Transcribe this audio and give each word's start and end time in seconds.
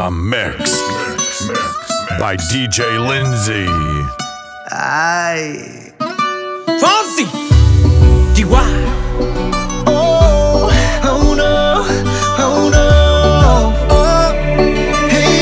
A 0.00 0.12
mix 0.12 0.80
by 2.20 2.36
DJ 2.36 3.00
Lindsay. 3.02 3.66
Ay. 4.70 5.92
Fonsi. 6.78 7.26
Chihuahua. 8.32 8.92
Oh, 9.88 10.70
oh 11.02 11.34
no, 11.34 11.82
oh 12.38 12.70
no. 12.70 12.86
Oh, 13.90 14.30
hey. 15.10 15.34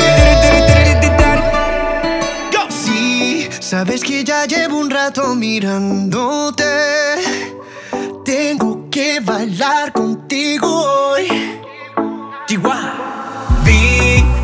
Sí, 2.71 3.49
sabes 3.61 4.03
que 4.03 4.25
ya 4.25 4.47
llevo 4.47 4.79
un 4.79 4.89
rato 4.89 5.35
mirándote. 5.35 6.65
Tengo 8.25 8.89
que 8.91 9.21
bailar 9.21 9.93
contigo 9.93 10.67
hoy. 10.67 11.46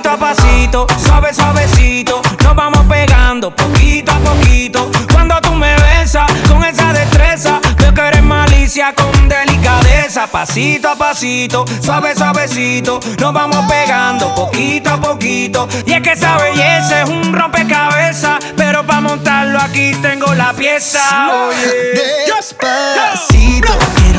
Pasito 0.00 0.14
a 0.14 0.16
pasito, 0.16 0.86
suave, 0.98 1.34
suavecito. 1.34 2.22
Nos 2.42 2.54
vamos 2.54 2.86
pegando 2.86 3.54
poquito 3.54 4.10
a 4.12 4.18
poquito. 4.20 4.90
Cuando 5.12 5.38
tú 5.42 5.54
me 5.54 5.76
besas 5.76 6.26
con 6.48 6.64
esa 6.64 6.94
destreza, 6.94 7.60
veo 7.76 7.92
que 7.92 8.00
eres 8.00 8.22
malicia 8.22 8.94
con 8.94 9.28
delicadeza. 9.28 10.26
Pasito 10.26 10.88
a 10.88 10.96
pasito, 10.96 11.66
suave, 11.82 12.16
suavecito. 12.16 12.98
Nos 13.18 13.32
vamos 13.34 13.70
pegando 13.70 14.34
poquito 14.34 14.88
a 14.88 14.96
poquito. 14.98 15.68
Y 15.84 15.92
es 15.92 16.00
que 16.00 16.12
esa 16.12 16.38
belleza 16.38 17.02
es 17.02 17.08
un 17.10 17.34
rompecabezas. 17.34 18.38
Pero 18.56 18.86
para 18.86 19.02
montarlo 19.02 19.60
aquí 19.60 19.92
tengo 20.00 20.32
la 20.34 20.54
pieza. 20.54 21.28
Oye. 21.46 22.24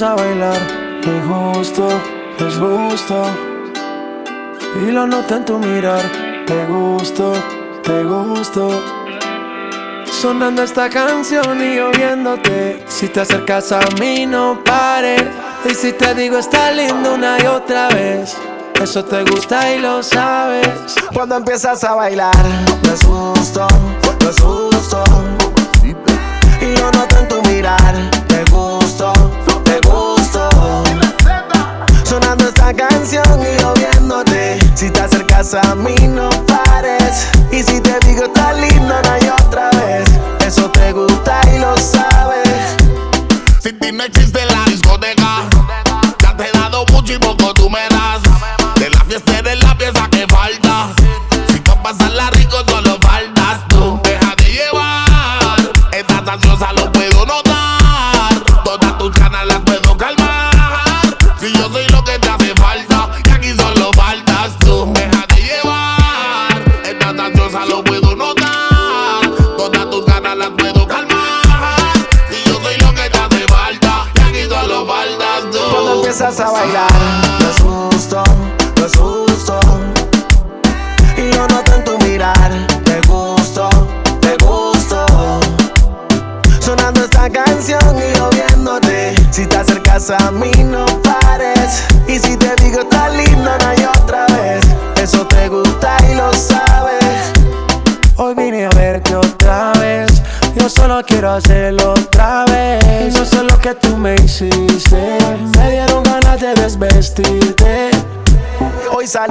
vas 0.00 0.10
a 0.10 0.14
bailar 0.14 0.60
injusto, 1.02 1.88
es 2.38 2.58
gusto. 2.58 3.24
Y 4.86 4.92
lo 4.92 5.06
noto 5.06 5.36
en 5.36 5.44
tu 5.44 5.58
mirar, 5.58 6.02
te 6.46 6.66
gusto, 6.66 7.32
te 7.82 8.04
gusto. 8.04 8.70
Sonando 10.04 10.62
esta 10.62 10.88
canción 10.88 11.60
y 11.62 11.76
lloviéndote. 11.76 12.84
Si 12.86 13.08
te 13.08 13.20
acercas 13.20 13.72
a 13.72 13.80
mí, 13.98 14.26
no 14.26 14.62
pares. 14.64 15.24
Y 15.68 15.74
si 15.74 15.92
te 15.92 16.14
digo, 16.14 16.38
está 16.38 16.70
lindo 16.70 17.14
una 17.14 17.38
y 17.42 17.46
otra 17.46 17.88
vez. 17.88 18.36
Eso 18.80 19.04
te 19.04 19.24
gusta 19.24 19.74
y 19.74 19.80
lo 19.80 20.02
sabes. 20.02 20.94
Cuando 21.12 21.36
empiezas 21.36 21.82
a 21.82 21.94
bailar, 21.94 22.36
no 22.84 23.32
gusto. 23.32 23.66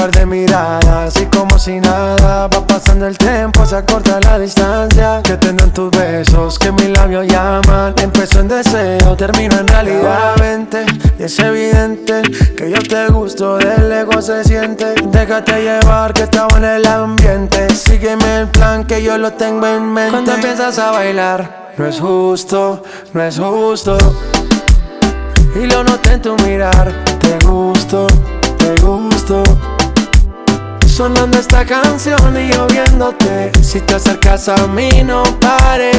par 0.00 0.10
de 0.12 0.24
miradas 0.24 1.14
y 1.20 1.26
como 1.26 1.58
si 1.58 1.78
nada 1.78 2.48
va 2.48 2.66
pasando 2.66 3.06
el 3.06 3.18
tiempo, 3.18 3.66
se 3.66 3.76
acorta 3.76 4.18
la 4.18 4.38
distancia 4.38 5.20
que 5.22 5.36
tengo 5.36 5.64
en 5.64 5.72
tus 5.72 5.90
besos, 5.90 6.58
que 6.58 6.72
mis 6.72 6.88
labios 6.88 7.26
llaman. 7.26 7.94
Empezó 8.02 8.40
en 8.40 8.48
deseo, 8.48 9.14
termino 9.14 9.58
en 9.58 9.68
realidad. 9.68 10.36
Vente, 10.38 10.86
y 11.18 11.24
es 11.24 11.38
evidente 11.38 12.22
que 12.56 12.70
yo 12.70 12.78
te 12.78 13.08
gusto, 13.08 13.58
del 13.58 13.92
ego 13.92 14.22
se 14.22 14.42
siente. 14.42 14.94
Déjate 15.04 15.60
llevar 15.60 16.14
que 16.14 16.22
estaba 16.22 16.56
en 16.56 16.64
el 16.64 16.86
ambiente. 16.86 17.68
Sígueme 17.74 18.38
el 18.38 18.48
plan 18.48 18.86
que 18.86 19.02
yo 19.02 19.18
lo 19.18 19.34
tengo 19.34 19.66
en 19.66 19.92
mente. 19.92 20.12
Cuando 20.12 20.32
empiezas 20.32 20.78
a 20.78 20.92
bailar, 20.92 21.72
no 21.76 21.86
es 21.86 22.00
justo, 22.00 22.82
no 23.12 23.22
es 23.22 23.38
justo. 23.38 23.98
Y 25.56 25.66
lo 25.66 25.84
noté 25.84 26.14
en 26.14 26.22
tu 26.22 26.36
mirar, 26.36 26.90
te 27.20 27.38
gusto, 27.44 28.06
te 28.56 28.80
gusto. 28.80 29.42
Sonando 30.90 31.38
esta 31.38 31.64
canción 31.64 32.36
y 32.36 32.52
yo 32.52 32.66
viéndote. 32.66 33.52
Si 33.62 33.80
te 33.80 33.94
acercas 33.94 34.48
a 34.48 34.66
mí 34.66 35.02
no 35.04 35.22
pares 35.40 35.96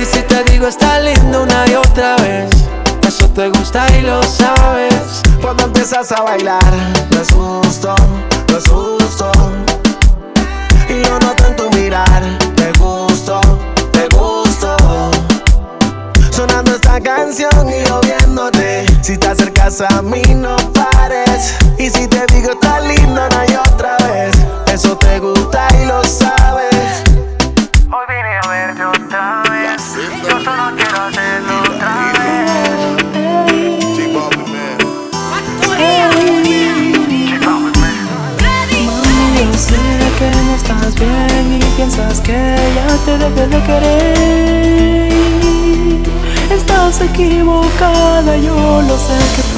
Y 0.00 0.04
si 0.04 0.20
te 0.22 0.42
digo 0.44 0.66
está 0.66 1.00
lindo 1.00 1.44
una 1.44 1.64
y 1.68 1.74
otra 1.74 2.16
vez 2.16 2.50
Eso 3.06 3.28
te 3.30 3.48
gusta 3.48 3.86
y 3.96 4.02
lo 4.02 4.22
sabes. 4.22 5.22
Cuando 5.40 5.64
empiezas 5.64 6.12
a 6.12 6.22
bailar 6.22 6.72
No 7.10 7.22
es 7.22 7.32
justo, 7.32 7.94
no 8.48 9.71
circus 49.12 49.51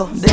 un 0.00 0.31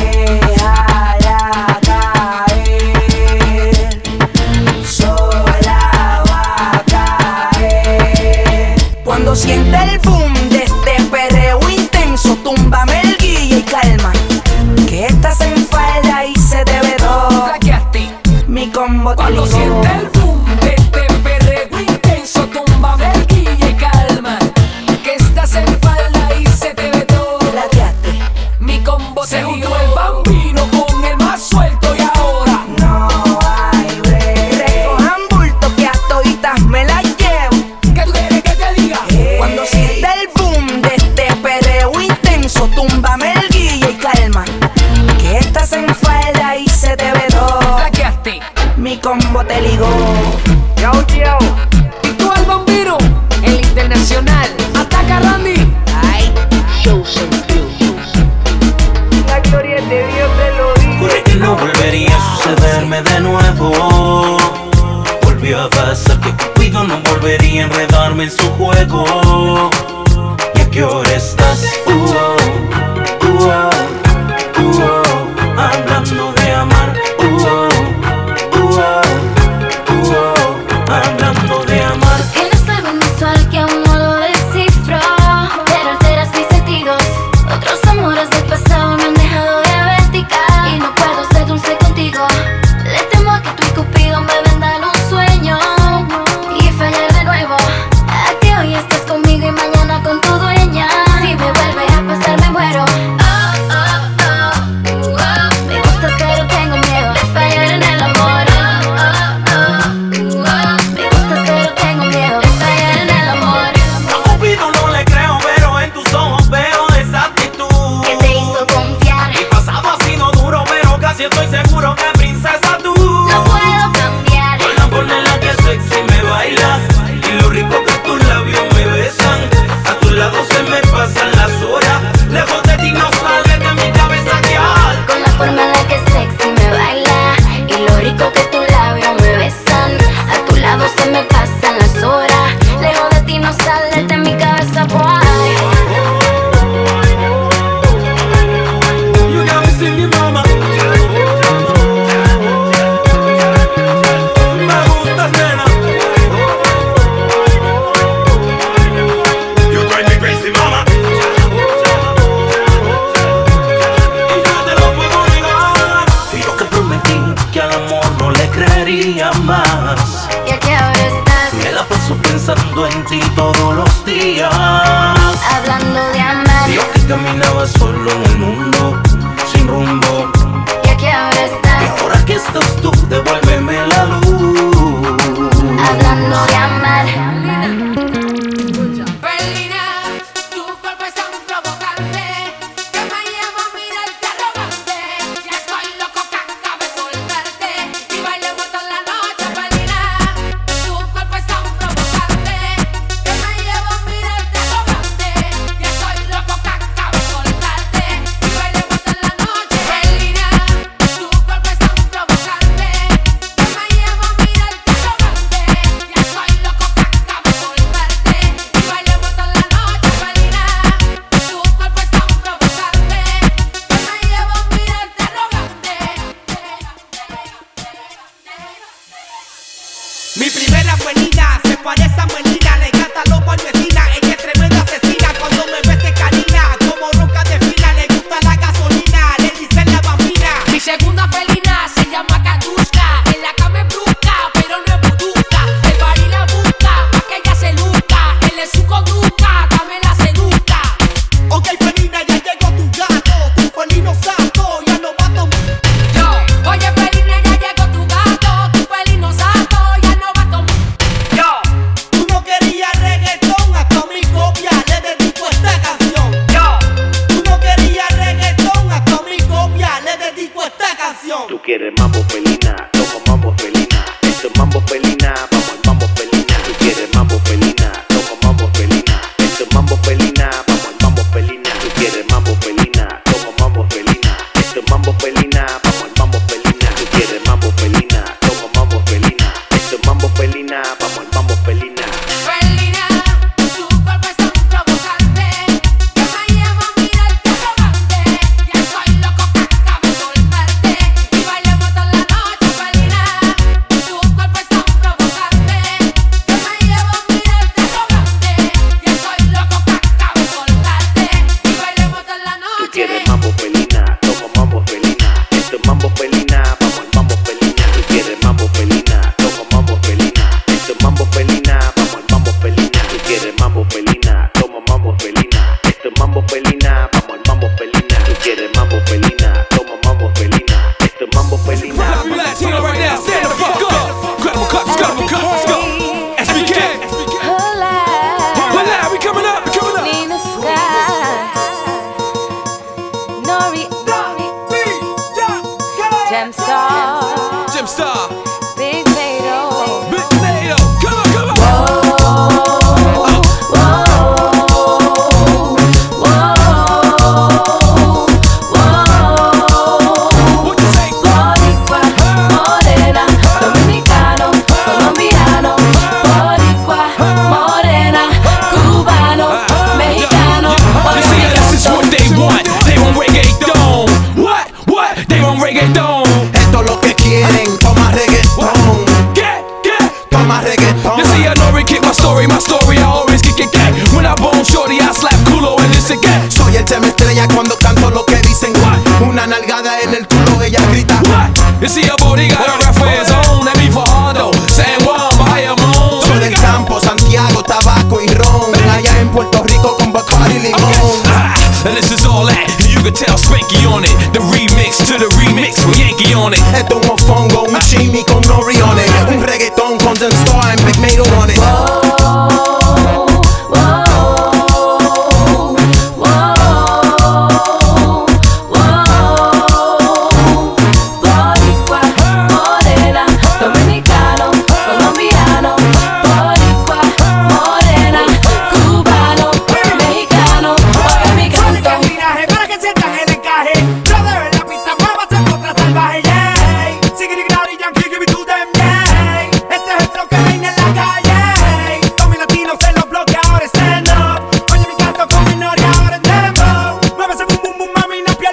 on 406.40 406.54
it. 406.54 406.60
At 406.72 406.88
the 406.88 407.09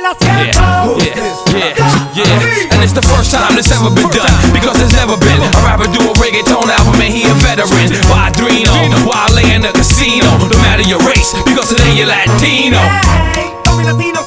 let's 0.08 0.24
and 2.72 2.80
it's 2.84 2.94
the 2.94 3.02
first 3.02 3.32
time 3.32 3.56
this 3.56 3.72
ever 3.72 3.92
been 3.92 4.08
done. 4.10 4.32
because 4.54 4.80
it's 4.80 4.94
never 4.94 5.18
been. 5.18 5.42
A 5.42 5.62
rapper 5.68 5.92
do 5.92 6.00
a 6.00 6.14
reggaeton 6.16 6.70
album 6.70 7.02
and 7.02 7.12
he 7.12 7.28
a 7.28 7.36
veteran. 7.44 7.92
Why 8.08 8.32
Drino? 8.32 8.72
Why 9.04 9.28
lay 9.36 9.54
in 9.54 9.62
the 9.62 9.72
casino? 9.74 10.28
No 10.48 10.58
matter 10.64 10.88
your 10.88 11.00
race, 11.04 11.34
because 11.44 11.70
today 11.70 11.98
you're 11.98 12.08
Latino. 12.08 12.80
Hey, 13.36 13.52
Latino 13.84 14.27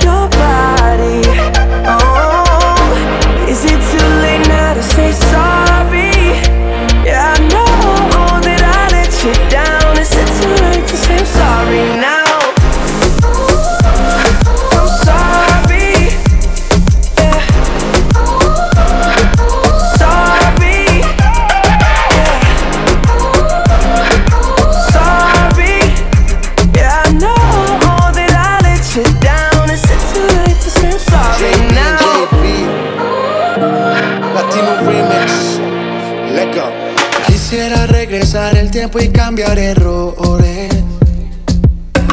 tiempo 38.91 38.99
y 38.99 39.09
cambiar 39.09 39.57
errores. 39.57 40.71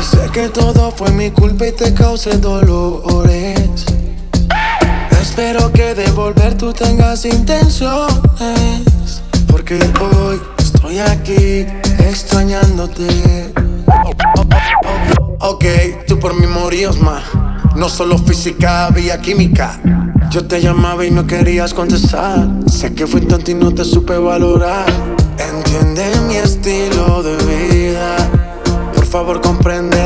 Sé 0.01 0.31
que 0.33 0.49
todo 0.49 0.93
fue 0.93 1.11
mi 1.11 1.31
culpa 1.31 1.67
y 1.67 1.73
te 1.73 1.93
causé 1.93 2.39
dolores. 2.39 3.85
Espero 5.21 5.73
que 5.73 5.95
de 5.95 6.11
volver 6.13 6.57
tú 6.57 6.73
tengas 6.73 7.25
intenciones. 7.25 8.13
Porque 9.49 9.75
hoy 9.75 10.41
estoy 10.59 10.99
aquí 10.99 11.67
extrañándote. 11.99 13.53
Ok, 15.41 15.65
tú 16.07 16.19
por 16.19 16.39
mí 16.39 16.47
morías 16.47 16.99
más. 16.99 17.25
No 17.75 17.89
solo 17.89 18.19
física, 18.19 18.87
había 18.87 19.21
química. 19.21 19.81
Yo 20.31 20.47
te 20.47 20.61
llamaba 20.61 21.05
y 21.05 21.11
no 21.11 21.27
querías 21.27 21.75
contestar. 21.75 22.49
Sé 22.67 22.95
que 22.95 23.07
fui 23.07 23.23
tonto 23.23 23.51
y 23.51 23.55
no 23.55 23.73
te 23.73 23.85
supe 23.85 24.19
valorar. 24.19 25.18
Entiende 25.39 26.21
mi 26.27 26.37
estilo 26.37 27.23
de 27.23 27.37
vida. 27.47 28.17
Por 28.95 29.07
favor, 29.07 29.41
comprende 29.41 30.05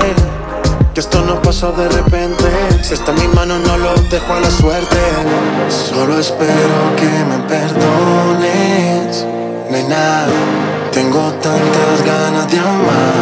que 0.94 1.00
esto 1.00 1.22
no 1.24 1.40
pasó 1.40 1.72
de 1.72 1.88
repente. 1.88 2.44
Si 2.82 2.94
está 2.94 3.12
en 3.12 3.20
mi 3.20 3.28
mano, 3.28 3.58
no 3.58 3.78
lo 3.78 3.94
dejo 4.10 4.34
a 4.34 4.40
la 4.40 4.50
suerte. 4.50 4.98
Solo 5.68 6.18
espero 6.18 6.96
que 6.96 7.24
me 7.24 7.38
perdones, 7.48 9.24
nena. 9.70 10.26
Tengo 10.92 11.32
tantas 11.40 12.04
ganas 12.04 12.50
de 12.50 12.58
amarte. 12.58 13.21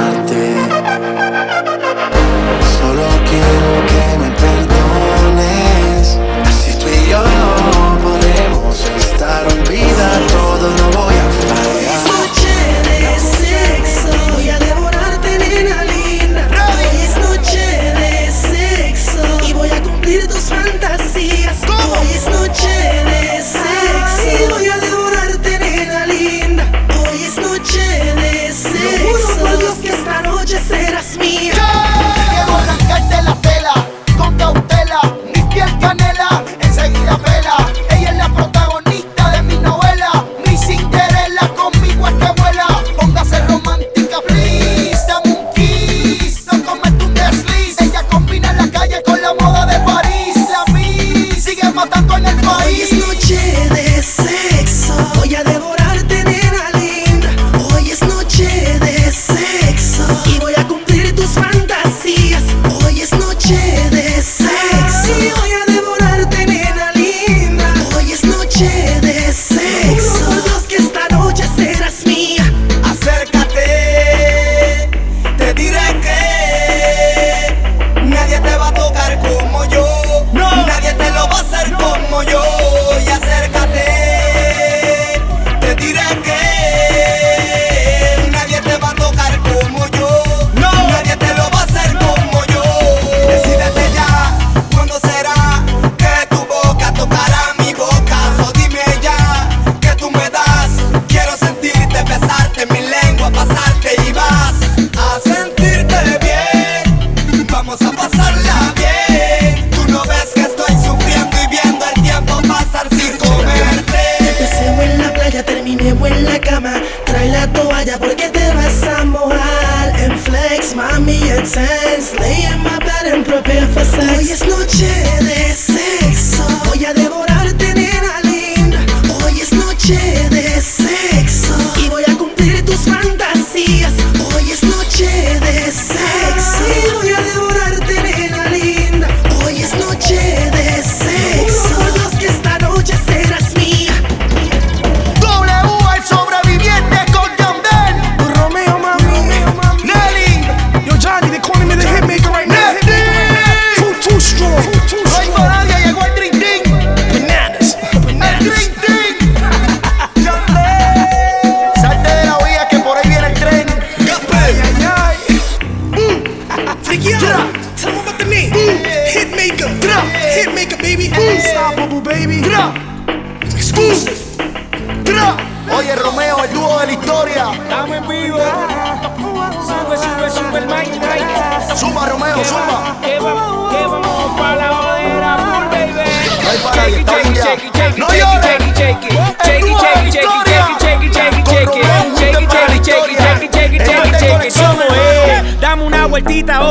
Terminé 115.80 116.16
en 116.16 116.24
la 116.24 116.38
cama. 116.38 116.72
Trae 117.04 117.28
la 117.28 117.46
toalla 117.52 117.98
porque 117.98 118.28
te 118.28 118.54
vas 118.54 118.82
a 118.98 119.04
mojar. 119.04 120.00
En 120.00 120.18
flex, 120.18 120.74
mami, 120.74 121.16
intense 121.16 122.18
Lay 122.18 122.44
in 122.44 122.62
my 122.62 122.78
bed 122.78 123.12
and 123.12 123.24
prepare 123.24 123.66
for 123.68 123.84
sex. 123.84 124.18
Hoy 124.18 124.30
es 124.30 124.46
noche 124.46 124.86
de 125.20 125.39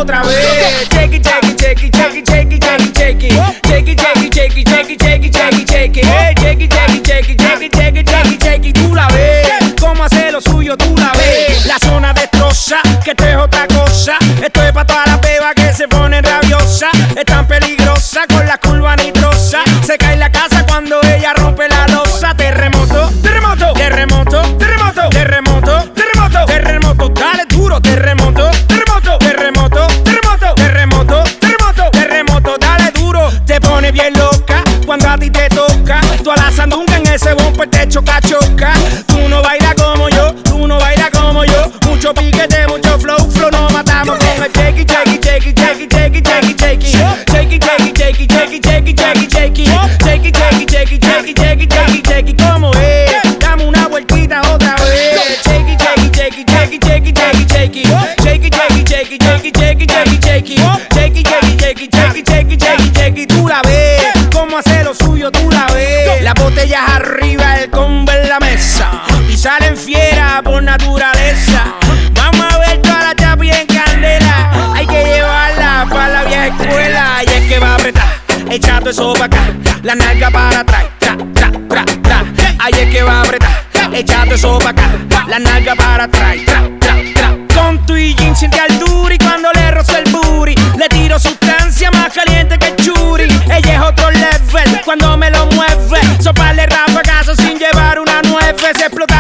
otra 0.10 0.24
vez. 0.24 1.39
tú 36.24 36.32
a 36.32 36.36
la 36.36 36.52
sandunga 36.52 36.98
en 36.98 37.08
ese 37.08 37.34
bumper 37.34 37.70
te 37.70 37.88
choca, 37.88 38.20
choca. 38.22 38.74
Tú 39.08 39.18
no 39.30 39.42
bailas 39.42 39.76
como 39.76 40.10
yo, 40.10 40.34
tú 40.44 40.68
no 40.68 40.78
bailas 40.80 41.10
como 41.12 41.44
yo. 41.46 41.72
Mucho 41.88 42.14
piquete, 42.14 42.68
mucho 42.68 42.98
flow, 43.00 43.18
flow, 43.32 43.50
no 43.52 43.70
matamos 43.70 44.18
con 44.18 44.44
el 44.44 44.52
shaky, 44.52 44.86
shaky, 44.86 45.20
shaky, 45.22 45.54
shaky, 45.54 45.88
shaky, 45.90 46.22
shaky, 46.22 46.56
shaky. 46.58 46.92
Shaky, 47.30 47.60
shaky, 47.60 47.94
shaky, 47.96 48.28
shaky, 48.28 48.60
shaky, 48.62 48.96
shaky, 48.96 49.30
shaky. 49.30 49.66
Shaky, 50.04 50.32
shaky, 50.32 50.66
shaky, 50.68 51.00
shaky, 51.00 51.34
shaky, 51.34 51.68
shaky, 51.68 52.02
shaky. 52.06 52.34
¿Cómo 52.36 52.72
es? 52.76 53.40
Dame 53.40 53.66
una 53.66 53.88
vueltita 53.88 54.42
otra 54.42 54.76
vez. 54.76 55.42
Shaky, 55.44 55.78
shaky, 55.78 56.10
shaky, 56.16 56.46
shaky, 56.48 56.80
shaky, 56.82 57.14
shaky, 57.14 57.46
shaky. 57.48 57.84
Shaky, 58.24 58.50
shaky, 58.50 58.84
shaky, 58.86 59.18
shaky, 59.18 59.52
shaky, 59.58 59.86
shaky, 59.88 60.18
shaky. 60.22 60.56
Shaky, 60.94 61.24
shaky, 61.24 61.58
shaky, 61.60 61.90
shaky, 61.92 62.24
shaky, 62.26 62.58
shaky, 62.60 62.92
shaky. 62.96 63.28
Tú 63.28 63.48
la 63.48 63.62
ves. 63.64 63.89
Por 70.44 70.64
naturaleza. 70.64 71.64
Vamos 72.14 72.46
a 72.54 72.58
ver 72.60 72.82
toda 72.82 73.04
la 73.04 73.16
chapi 73.16 73.50
en 73.50 73.68
candela. 73.68 74.74
Hay 74.76 74.86
que 74.86 75.04
llevarla 75.04 75.86
para 75.90 76.08
la 76.10 76.24
vieja 76.24 76.48
escuela. 76.48 77.22
Y 77.26 77.30
es 77.30 77.46
que 77.48 77.60
va 77.60 77.72
a 77.72 77.76
apretar, 77.76 78.08
echando 78.50 78.90
eso 78.90 79.14
para 79.14 79.26
acá. 79.26 79.40
La 79.84 79.96
nalga 79.96 80.30
para 80.30 80.60
atrás. 80.62 80.86
Tra, 81.00 81.18
tra, 82.04 82.26
es 82.70 82.90
que 82.90 83.02
va 83.02 83.20
a 83.20 83.22
apretar, 83.24 83.66
echando 83.94 84.36
eso 84.36 84.58
para 84.60 84.70
acá. 84.70 84.90
La 85.28 85.40
nalga 85.40 85.76
para 85.76 86.04
atrás. 86.06 86.38
Con 87.54 87.86
tu 87.86 87.98
y 87.98 88.16
jean 88.16 88.36
siente 88.36 88.60
al 88.60 88.80
duri 88.80 89.18
cuando 89.18 89.52
le 89.54 89.72
rozo 89.72 89.98
el 89.98 90.10
booty. 90.12 90.56
Le 90.78 90.88
tiro 90.90 91.20
sustancia 91.20 91.92
más 91.92 92.14
caliente 92.14 92.58
que 92.58 92.68
el 92.68 92.76
churi. 92.78 93.28
Ella 93.52 93.76
es 93.76 93.82
otro 93.82 94.10
level 94.12 94.82
cuando 94.86 95.18
me 95.18 95.30
lo 95.32 95.48
mueve. 95.48 96.00
Soparle 96.22 96.66
rafagazo 96.68 97.36
sin 97.36 97.60
llevar 97.60 98.00
una 98.00 98.22
nueve. 98.24 98.56
Se 98.78 98.86
explota 98.86 99.19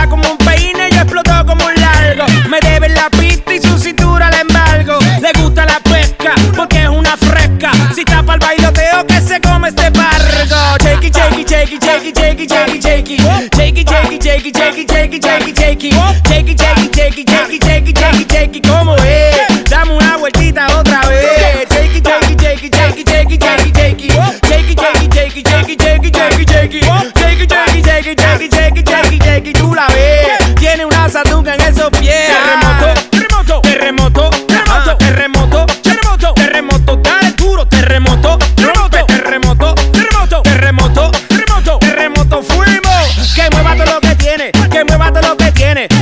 como 9.59 9.67
este 9.67 9.89
barco. 9.89 10.55
Shakey, 10.81 11.11
shakey, 11.11 11.43
shakey, 11.43 11.79
shakey, 11.79 12.13
shakey, 12.13 12.47
shakey, 12.47 12.79
shakey. 12.79 13.17
Shakey, 13.57 13.83
shakey, 13.83 14.19
shakey, 14.21 14.51
shakey, 14.53 14.85
shakey, 14.87 15.19
shakey, 15.19 15.53
shakey. 15.53 15.91
Shakey, 16.27 16.55
shakey, 16.55 16.89
shakey, 16.95 17.25
shakey, 17.25 17.59
shakey, 17.59 17.93
shakey, 17.93 18.25
shakey. 18.29 18.61
¿Cómo 18.61 18.95
es? 18.95 19.69
Dame 19.69 19.91
una 19.97 20.15
vueltita 20.17 20.65
otra 20.77 21.01
vez. 21.07 21.67
Shakey, 21.69 22.01
shakey, 22.01 22.35
shakey, 22.39 22.69
shakey, 22.69 23.03
shakey, 23.03 23.37
shakey, 23.37 23.71
shakey. 23.75 24.07
Shakey, 24.47 24.75
shakey, 24.79 25.09
shakey, 25.11 25.43
shakey, 25.43 25.75
shakey, 25.75 26.11
shakey, 26.11 26.45
shakey. 26.45 26.81
Shakey, 27.19 27.47
shakey, 27.49 27.83
shakey, 27.83 28.15
shakey, 28.15 28.49
shakey, 28.49 28.83
shakey, 28.85 29.19
shakey. 29.19 29.53
Tú 29.53 29.75
la 29.75 29.87
ves. 29.87 30.55
Tiene 30.55 30.85
una 30.85 31.09
satunga 31.09 31.55
en 31.55 31.61
esos 31.61 31.89
pies. 31.99 32.31
Terremoto, 32.31 33.01
terremoto, 33.11 33.61
terremoto, 33.61 34.29
terremoto. 34.97 35.38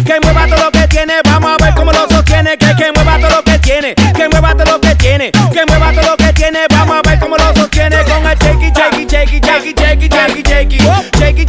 Que 0.08 0.20
mueva 0.22 0.48
todo 0.48 0.64
lo 0.64 0.72
que 0.72 0.88
tiene. 0.88 1.14
Vamos 1.26 1.52
a 1.52 1.64
ver 1.64 1.76
cómo 1.76 1.92
lo 1.92 2.08
sostiene. 2.08 2.58
Que 2.58 2.74
que 2.76 2.92
mueva 2.94 3.20
todo 3.20 3.30
lo 3.30 3.44
que 3.44 3.60
tiene, 3.60 3.94
que 3.96 4.30
mueva 4.30 4.56
todo 4.56 4.72
lo 4.72 4.82
que 4.82 4.96
tiene, 4.96 5.32
que 5.32 5.66
mueva 5.68 5.92
todo 5.92 6.12
lo 6.12 6.18
que 6.18 6.34
tiene. 6.34 6.60
Vamos 6.70 6.98
a 6.98 7.10
ver 7.10 7.20
cómo 7.20 7.36
lo 7.38 7.54
sostiene 7.54 7.98
con 8.04 8.26
el 8.26 8.38
shake 8.38 8.64
it, 8.64 8.78
shake 8.78 9.00
it, 9.00 9.10
shake 9.12 9.34
it, 9.34 9.78
shake 9.78 10.04
it, 10.04 10.12
shake 10.12 10.34
it, 10.34 10.48
shake 10.48 10.74
it, 10.74 10.82
shake 10.82 11.40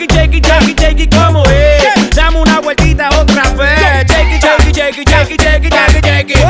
it, 0.00 0.12
shake 0.12 0.34
it, 0.34 0.44
shake 0.44 0.68
it, 0.68 0.78
shake 0.78 1.00
it, 1.00 1.14
¿cómo 1.14 1.42
es? 1.46 2.14
Dame 2.14 2.38
una 2.38 2.60
vueltita 2.60 3.08
otra 3.10 3.42
vez. 3.50 4.06
Shake 4.08 4.34
it, 4.34 4.42
shake 4.42 4.68
it, 4.68 4.76
shake 4.76 4.98
it, 4.98 5.06
shake 5.06 5.30
it, 5.30 5.40
shake 5.40 5.64
it, 5.64 5.72
shake 5.72 6.30
it, 6.30 6.44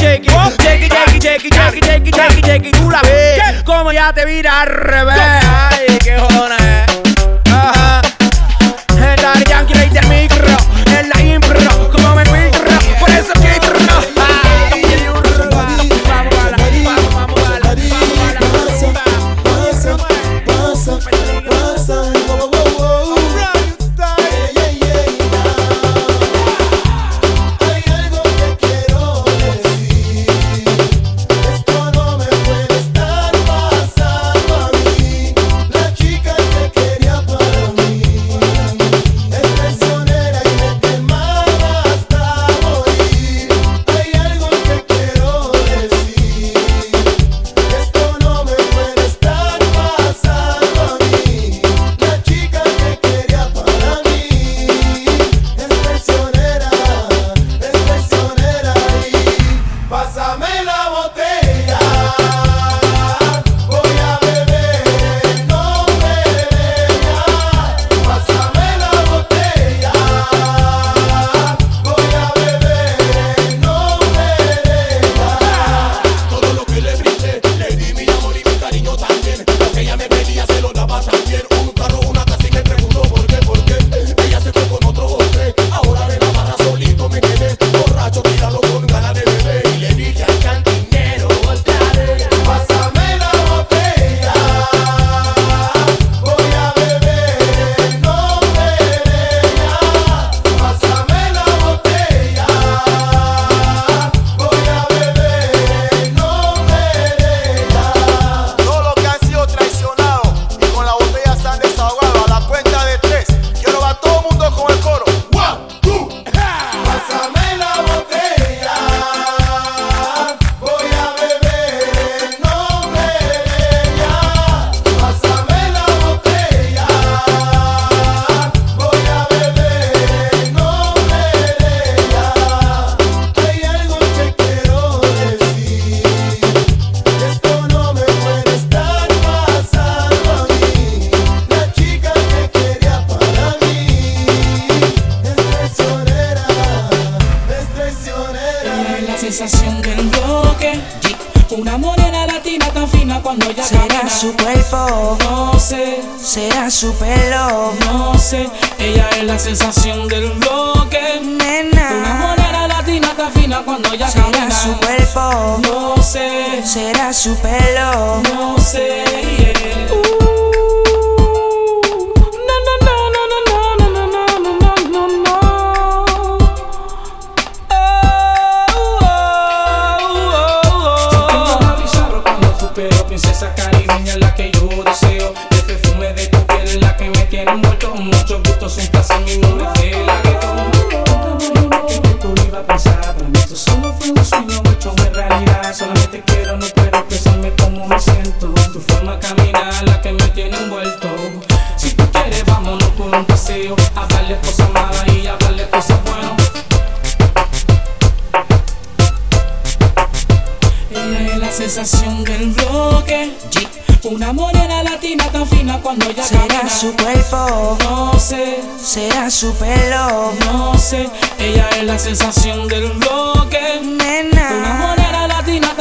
shake 0.00 0.65
shake 2.04 2.14
shake 2.14 2.44
shake 2.44 2.70
tú 2.72 2.90
la 2.90 3.00
ves, 3.02 3.62
como 3.64 3.92
ya 3.92 4.12
te 4.12 4.24
vira 4.24 4.60
al 4.62 4.68
revés. 4.68 5.18
Ay, 5.18 5.98
qué 6.02 6.18
jodona 6.18 6.65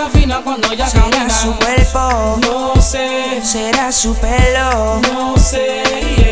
fina 0.09 0.41
cuando 0.43 0.71
ella 0.71 0.87
Será 0.87 1.03
camina. 1.09 1.29
su 1.41 1.53
cuerpo, 1.55 2.37
No 2.41 2.81
sé, 2.81 3.41
será 3.43 3.91
su 3.91 4.15
pelo. 4.15 4.99
no 5.01 5.37
sé. 5.37 5.83
yeah. 6.17 6.31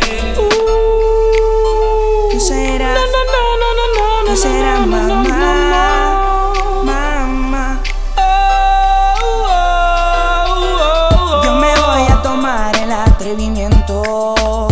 ¿Qué 2.32 2.40
será? 2.40 2.94
No, 2.94 3.02
no, 3.02 3.22
no, 3.34 3.42
no, 3.62 3.70
no, 3.78 4.24
no, 4.24 4.30
¿Qué 4.32 4.38
será, 4.38 4.80
no, 4.80 4.88
mamá? 4.88 5.24
no. 5.24 6.84
Mamá, 6.84 7.82
Oh, 8.18 8.22
oh, 9.48 11.40
oh, 11.40 11.44
yo 11.44 11.52
me 11.56 11.74
voy 11.76 12.08
a 12.12 12.22
tomar 12.22 12.76
el 12.78 12.92
atrevimiento 12.92 14.68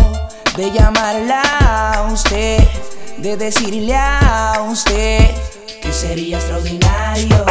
de 0.56 0.72
llamarla 0.72 1.42
a 1.96 2.12
usted, 2.12 2.60
de 3.18 3.38
decirle 3.38 3.96
a 3.96 4.66
usted 4.70 5.30
que 5.82 5.92
sería 5.94 6.38
extraordinario 6.38 7.46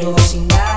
duro 0.00 0.18
sin 0.18 0.46
nada. 0.46 0.67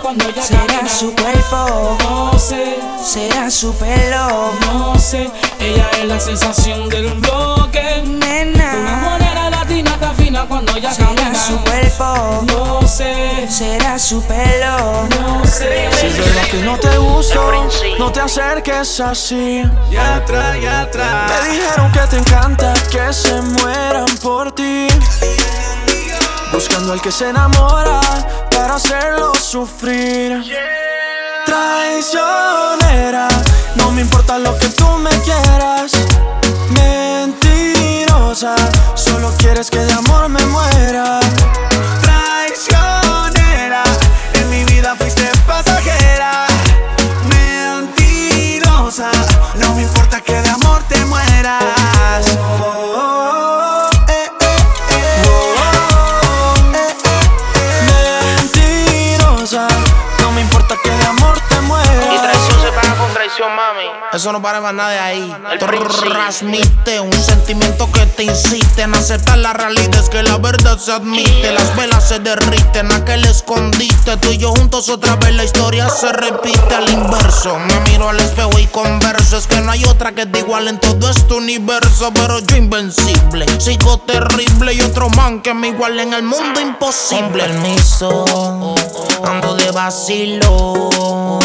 Cuando 0.00 0.28
ella 0.28 0.42
Será 0.42 0.66
camina. 0.66 0.88
su 0.88 1.14
cuerpo, 1.14 1.96
No 2.00 2.38
sé, 2.38 2.76
será 3.04 3.50
su 3.50 3.74
pelo, 3.76 4.52
no 4.72 4.98
sé. 4.98 5.30
Ella 5.60 5.88
es 5.98 6.04
la 6.06 6.20
sensación 6.20 6.88
del 6.88 7.14
bloque. 7.14 8.02
Una 8.04 8.26
nena. 8.26 8.96
morena 9.02 9.50
latina 9.50 9.96
tan 9.98 10.14
fina 10.16 10.44
cuando 10.48 10.74
ella 10.76 10.92
Será 10.92 11.08
camina. 11.14 11.38
su 11.38 11.58
cuerpo, 11.60 12.44
No 12.46 12.86
sé, 12.88 13.46
será 13.50 13.98
su 13.98 14.22
pelo. 14.22 15.08
no 15.20 15.44
sé. 15.46 15.88
Si 16.00 16.06
es 16.06 16.18
verdad 16.18 16.42
que 16.50 16.58
no 16.62 16.76
te 16.78 16.96
gusto, 16.98 17.52
no 17.98 18.12
te 18.12 18.20
acerques 18.20 19.00
así. 19.00 19.62
Ya 19.90 20.16
atrás, 20.16 20.56
ya 20.60 20.80
atrás. 20.82 21.30
Me 21.44 21.50
dijeron 21.52 21.92
que 21.92 22.00
te 22.00 22.16
encanta 22.18 22.72
que 22.90 23.12
se 23.12 23.40
mueran 23.42 24.06
por 24.22 24.52
ti. 24.52 24.88
Buscando 26.52 26.92
al 26.92 27.00
que 27.00 27.10
se 27.10 27.28
enamora 27.30 28.00
para 28.54 28.74
hacerlo 28.74 29.34
sufrir. 29.34 30.42
Traicionera, 31.44 33.28
no 33.76 33.90
me 33.92 34.02
importa 34.02 34.38
lo 34.38 34.56
que 34.58 34.68
tú 34.68 34.86
me 34.98 35.10
quieras. 35.20 35.92
Mentirosa, 36.70 38.54
solo 38.94 39.32
quieres 39.38 39.70
que 39.70 39.78
de 39.78 39.92
amor 39.92 40.28
me 40.28 40.44
muera. 40.46 41.20
Eso 64.22 64.30
no 64.30 64.40
para 64.40 64.60
más 64.60 64.72
nada 64.72 64.90
de 64.90 64.98
ahí. 65.00 65.36
Transmite 65.58 67.00
un 67.00 67.12
sentimiento 67.12 67.90
que 67.90 68.06
te 68.06 68.22
incite 68.22 68.82
en 68.82 68.94
aceptar 68.94 69.36
la 69.36 69.52
realidad. 69.52 69.96
Es 69.96 70.08
que 70.08 70.22
la 70.22 70.38
verdad 70.38 70.78
se 70.78 70.92
admite. 70.92 71.50
Las 71.50 71.74
velas 71.74 72.06
se 72.06 72.20
derriten, 72.20 72.92
aquel 72.92 73.24
escondite. 73.24 74.16
Tú 74.18 74.30
y 74.30 74.38
yo 74.38 74.52
juntos 74.52 74.88
otra 74.90 75.16
vez 75.16 75.34
la 75.34 75.42
historia 75.42 75.88
se 75.88 76.12
repite 76.12 76.72
al 76.72 76.88
inverso. 76.88 77.58
Me 77.58 77.80
miro 77.90 78.10
al 78.10 78.20
espejo 78.20 78.56
y 78.60 78.66
converso. 78.66 79.38
Es 79.38 79.48
que 79.48 79.60
no 79.60 79.72
hay 79.72 79.84
otra 79.86 80.12
que 80.12 80.24
te 80.24 80.38
igual 80.38 80.68
en 80.68 80.78
todo 80.78 81.10
este 81.10 81.34
universo. 81.34 82.12
Pero 82.14 82.38
yo 82.38 82.56
invencible, 82.56 83.44
sigo 83.58 83.98
terrible. 83.98 84.72
Y 84.72 84.82
otro 84.82 85.08
man 85.08 85.42
que 85.42 85.52
me 85.52 85.70
iguale 85.70 86.04
en 86.04 86.12
el 86.12 86.22
mundo 86.22 86.60
imposible. 86.60 87.22
Con 87.22 87.32
permiso, 87.32 88.24
ando 89.24 89.56
de 89.56 89.72
vacilo. 89.72 91.40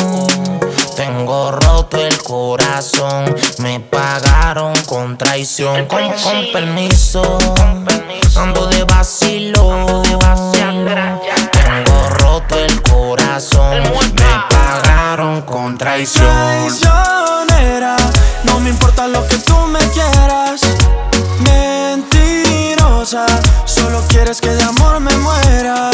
Tengo 0.98 1.52
roto 1.52 2.02
el 2.02 2.18
corazón, 2.24 3.36
me 3.60 3.80
pagaron 3.80 4.74
con 4.88 5.16
traición. 5.16 5.86
Con, 5.86 6.10
con 6.10 6.52
permiso, 6.52 7.38
ando 8.36 8.66
de 8.66 8.84
vacilo. 8.84 10.02
Tengo 10.52 12.10
roto 12.18 12.58
el 12.58 12.82
corazón, 12.82 13.84
me 13.84 14.44
pagaron 14.50 15.44
con 15.44 15.78
traición. 15.78 16.26
Traicionera, 16.26 17.96
no 18.46 18.60
me 18.60 18.72
importa 18.72 19.08
lo 19.08 19.24
que 19.28 19.38
tú 19.38 19.56
me 19.68 19.80
quieras. 19.92 20.62
Mentirosa, 21.42 23.28
solo 23.66 24.02
quieres 24.08 24.42
que 24.42 24.50
de 24.50 24.64
amor 24.64 25.00
me 25.00 25.16
muera. 25.18 25.92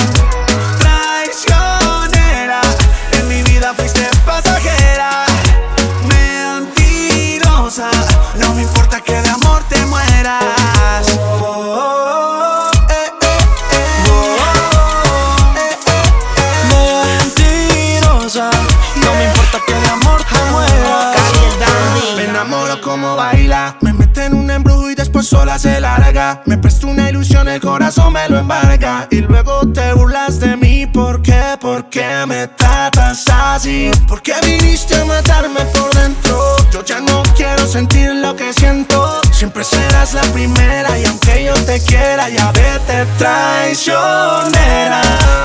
Me 26.45 26.57
presta 26.57 26.87
una 26.87 27.09
ilusión, 27.09 27.47
el 27.47 27.59
corazón 27.61 28.13
me 28.13 28.27
lo 28.29 28.37
embarga. 28.39 29.07
Y 29.11 29.21
luego 29.21 29.61
te 29.73 29.93
burlas 29.93 30.39
de 30.39 30.55
mí. 30.57 30.85
¿Por 30.87 31.21
qué? 31.21 31.57
¿Por 31.59 31.89
qué 31.89 32.25
me 32.27 32.47
tratas 32.47 33.25
así? 33.27 33.91
¿Por 34.07 34.21
qué 34.21 34.33
viniste 34.43 34.95
a 34.99 35.05
matarme 35.05 35.61
por 35.65 35.93
dentro? 35.95 36.55
Yo 36.71 36.83
ya 36.83 36.99
no 36.99 37.23
quiero 37.35 37.65
sentir 37.67 38.13
lo 38.15 38.35
que 38.35 38.51
siento. 38.53 39.21
Siempre 39.31 39.63
serás 39.63 40.13
la 40.13 40.21
primera. 40.33 40.97
Y 40.99 41.05
aunque 41.05 41.45
yo 41.45 41.53
te 41.65 41.79
quiera, 41.81 42.29
ya 42.29 42.51
vete 42.51 43.05
traicionera. 43.17 45.01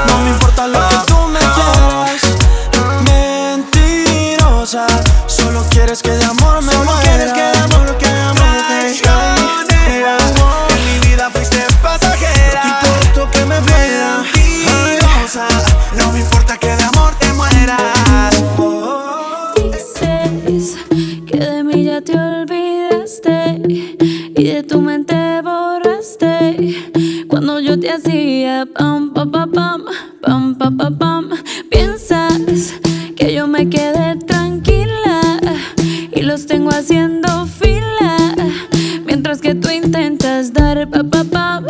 No 0.07 0.19
me 0.19 0.31
importa 0.31 0.67
lo 0.67 0.89
que 0.89 0.97
tú 1.07 1.19
me 1.29 1.39
quieras. 1.39 2.23
Mentirosa, 3.05 4.87
solo 5.27 5.65
quieres 5.71 6.03
que 6.03 6.11
de 6.11 6.25
amor 6.25 6.63
me 6.63 6.73
Solo 6.73 6.85
muera. 6.85 7.01
quieres 7.03 7.33
que 7.33 7.41
de 7.43 7.59
amor, 7.59 7.97
que 7.99 8.08
de 21.59 21.65
mí 21.65 21.85
ya 21.85 22.01
te 22.01 22.17
olvidaste 22.17 23.61
y 24.37 24.45
de 24.45 24.63
tu 24.63 24.81
mente 24.81 25.43
borraste. 25.43 26.77
Cuando 27.27 27.59
yo 27.59 27.81
te 27.81 27.91
hacía 27.91 28.65
pam, 28.67 29.13
pam, 29.13 29.29
pam, 29.33 29.51
pam, 29.51 29.85
pam, 30.23 30.55
pam, 30.55 30.77
pam, 30.77 30.99
pam, 30.99 31.31
piensas 31.69 32.75
que 33.17 33.35
yo 33.35 33.49
me 33.49 33.69
quedé 33.69 34.17
tranquila 34.25 35.21
y 36.13 36.23
los 36.23 36.47
tengo 36.47 36.71
haciendo 36.71 37.47
fila. 37.47 38.17
Mientras 39.05 39.41
que 39.41 39.57
tú 39.57 39.69
intentas 39.69 40.53
dar 40.53 40.89
pa, 40.89 41.03
pa, 41.03 41.25
pam, 41.25 41.67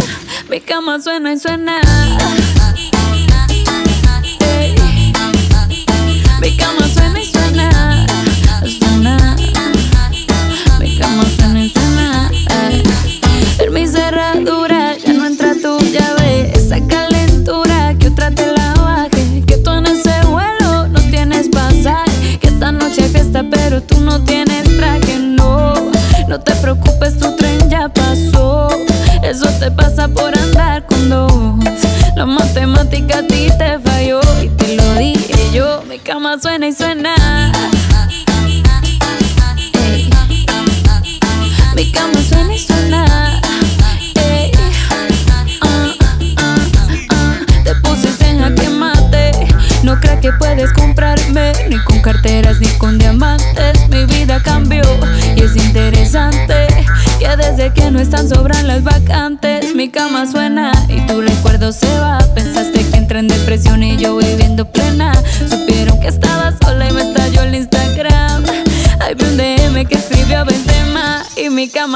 mi 0.50 0.60
cama 0.60 1.00
suena 1.00 1.32
y 1.32 1.38
suena. 1.38 1.80
Cama 36.08 36.38
suena 36.40 36.66
y 36.66 36.72
suena. 36.72 37.14
Mi 41.76 41.92
cama 41.92 42.18
suena 42.26 42.54
y 42.54 42.58
suena. 42.58 43.40
Ey. 44.14 44.50
Ah, 45.60 45.76
ah, 46.38 46.56
ah. 47.10 47.34
Te 47.62 47.74
pusiste 47.74 48.26
en 48.26 48.38
jaque 48.38 48.70
mate. 48.70 49.32
No 49.82 50.00
crees 50.00 50.20
que 50.20 50.32
puedes 50.32 50.72
comprarme 50.72 51.52
ni 51.68 51.78
con 51.84 52.00
carteras 52.00 52.58
ni 52.58 52.68
con 52.78 52.96
diamantes. 52.96 53.86
Mi 53.90 54.06
vida 54.06 54.42
cambió 54.42 54.84
y 55.36 55.42
es 55.42 55.56
interesante 55.56 56.68
que 57.18 57.36
desde 57.36 57.74
que 57.74 57.90
no 57.90 58.00
están 58.00 58.30
sobran 58.30 58.66
las 58.66 58.82
vacantes. 58.82 59.74
Mi 59.74 59.90
cama 59.90 60.24
suena 60.24 60.72
y 60.88 61.06
tu 61.06 61.20
recuerdo 61.20 61.70
se 61.70 61.98
va. 61.98 62.18
Pensaste 62.34 62.82
que 62.88 62.96
entré 62.96 63.18
en 63.18 63.28
depresión 63.28 63.82
y 63.82 63.87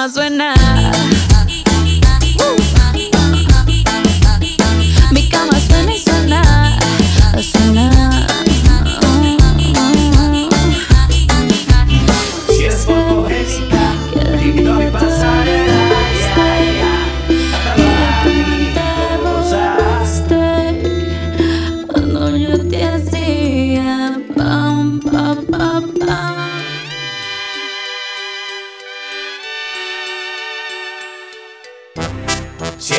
suena. 0.08 0.61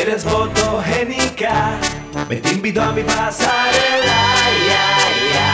Eres 0.04 0.24
fotogénica, 0.24 1.80
me 2.28 2.36
te 2.36 2.52
invito 2.52 2.82
a 2.82 2.92
mi 2.92 3.04
pasarela. 3.04 4.20
Ya, 4.68 4.86
ya, 5.34 5.52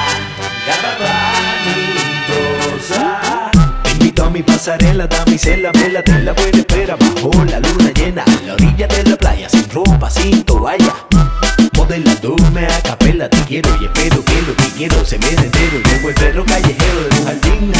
garabanidosa. 1.78 3.52
Te 3.84 3.92
invito 3.92 4.24
a 4.24 4.30
mi 4.32 4.42
pasarela, 4.42 5.06
damisela, 5.08 5.72
vela, 5.74 6.02
te 6.02 6.20
la 6.24 6.34
buena 6.34 6.58
espera 6.58 6.96
bajo 6.96 7.32
la 7.46 7.60
luna 7.60 7.92
llena, 7.94 8.24
a 8.24 8.46
la 8.48 8.54
orilla 8.56 8.88
de 8.88 9.04
la 9.04 9.16
playa, 9.18 9.48
sin 9.50 9.70
ropa, 9.70 10.10
sin 10.10 10.44
toalla. 10.44 10.96
Modelándome 11.78 12.66
a 12.66 12.82
capela, 12.82 13.30
te 13.30 13.38
quiero 13.46 13.70
y 13.80 13.86
espero 13.86 14.26
que 14.26 14.42
lo 14.42 14.56
que 14.56 14.68
quiero 14.78 15.06
se 15.06 15.20
me 15.20 15.30
entero. 15.30 15.80
Llevo 15.86 16.10
el 16.10 16.16
perro 16.16 16.44
callejero 16.46 17.02
de 17.08 17.20
un 17.20 17.26
jardín 17.26 17.72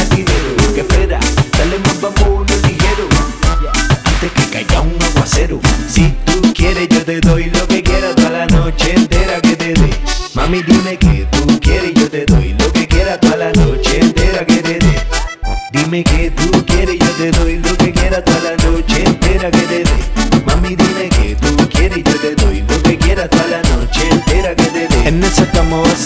doy 7.20 7.44
lo 7.50 7.66
que 7.66 7.82
quieras 7.82 8.14
toda 8.14 8.30
la 8.30 8.46
noche 8.46 8.94
entera 8.94 9.40
que 9.40 9.56
te 9.56 9.72
dé. 9.74 9.90
Mami, 10.34 10.62
dime 10.62 10.96
que 10.96 11.26
tú 11.30 11.60
quieres, 11.60 11.92
yo 11.94 12.08
te 12.08 12.24
doy 12.26 12.54
lo 12.58 12.72
que 12.72 12.86
quieras 12.86 13.20
toda 13.20 13.36
la 13.36 13.52
noche 13.52 14.00
entera 14.00 14.44
que 14.44 14.56
te 14.56 14.78
dé. 14.78 15.00
Dime 15.72 16.04
que 16.04 16.19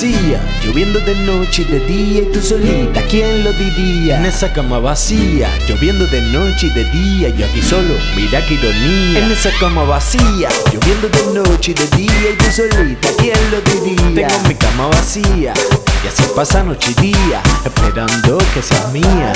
cama 0.05 0.13
vacía, 0.13 0.41
lloviendo 0.63 1.01
de 1.01 1.15
noche 1.15 1.63
y 1.63 1.65
de 1.65 1.81
día 1.81 2.23
y 2.23 2.33
tú 2.33 2.41
solita, 2.43 3.01
¿quién 3.09 3.43
lo 3.43 3.53
diría? 3.55 4.19
En 4.19 4.27
esa 4.27 4.53
cama 4.53 4.79
vacía, 4.79 5.49
lloviendo 5.67 6.07
de 6.07 6.21
noche 6.21 6.67
y 6.67 6.71
de 6.71 6.85
día, 6.91 7.29
yo 7.31 7.47
aquí 7.47 7.63
solo, 7.63 7.95
mira 8.15 8.45
qué 8.47 8.55
ironía. 8.55 9.25
En 9.25 9.33
esa 9.33 9.51
cama 9.59 9.85
vacía, 9.85 10.49
lloviendo 10.73 11.09
de 11.09 11.41
noche 11.41 11.71
y 11.71 11.75
de 11.75 11.87
día 11.97 12.31
y 12.33 12.37
tú 12.37 12.45
solita, 12.51 13.09
¿quién 13.19 13.39
lo 13.51 13.61
diría? 13.63 14.29
Tengo 14.29 14.49
mi 14.49 14.55
cama 14.55 14.89
vacía, 14.89 15.55
y 16.05 16.09
así 16.09 16.25
pasa 16.37 16.63
noche 16.63 16.93
y 16.99 17.01
día, 17.01 17.43
esperando 17.65 18.39
que 18.53 18.63
seas 18.63 18.93
mía. 18.93 19.33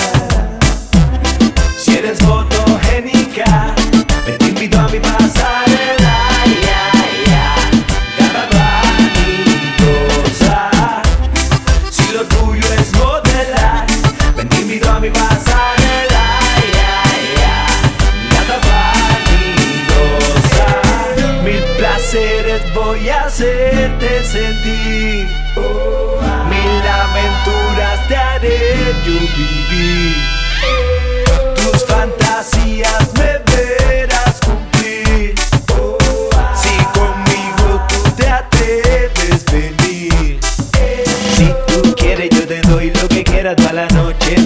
Si 1.79 1.97
eres 1.97 2.19
fotogénica, 2.19 3.75
me 4.27 4.33
te 4.33 4.49
invito 4.49 4.79
a 4.79 4.89
mi 4.89 5.01
pasarela. 5.01 5.68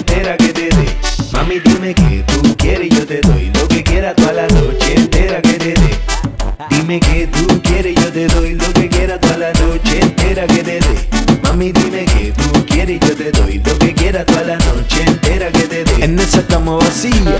Entera 0.03 0.35
que 0.37 0.51
te 0.51 0.69
dé. 0.69 0.85
Mami, 1.31 1.59
dime 1.59 1.93
que 1.93 2.23
tú 2.27 2.55
quieres, 2.57 2.89
yo 2.89 3.05
te 3.05 3.21
doy 3.21 3.51
lo 3.53 3.67
que 3.67 3.83
quieras 3.83 4.15
toda 4.15 4.33
la 4.33 4.47
noche 4.47 4.95
entera 4.95 5.41
que 5.41 5.53
te 5.53 5.73
dé. 5.73 5.89
Dime 6.69 6.99
que 6.99 7.27
tú 7.27 7.61
quieres, 7.61 7.95
yo 7.95 8.11
te 8.11 8.27
doy 8.27 8.53
lo 8.55 8.73
que 8.73 8.89
quieras 8.89 9.19
toda 9.21 9.37
la 9.37 9.53
noche 9.53 10.01
entera 10.01 10.45
que 10.47 10.63
te 10.63 10.79
dé. 10.79 11.07
Mami, 11.43 11.71
dime 11.71 12.05
que 12.05 12.33
tú 12.33 12.65
quieres, 12.65 12.99
yo 12.99 13.15
te 13.15 13.31
doy 13.31 13.61
lo 13.65 13.79
que 13.79 13.93
quieras 13.93 14.25
toda 14.25 14.43
la 14.43 14.57
noche 14.57 15.03
entera 15.07 15.51
que 15.51 15.63
te 15.63 15.83
dé. 15.85 16.03
En 16.03 16.19
esa 16.19 16.45
cama 16.45 16.75
vacía, 16.75 17.39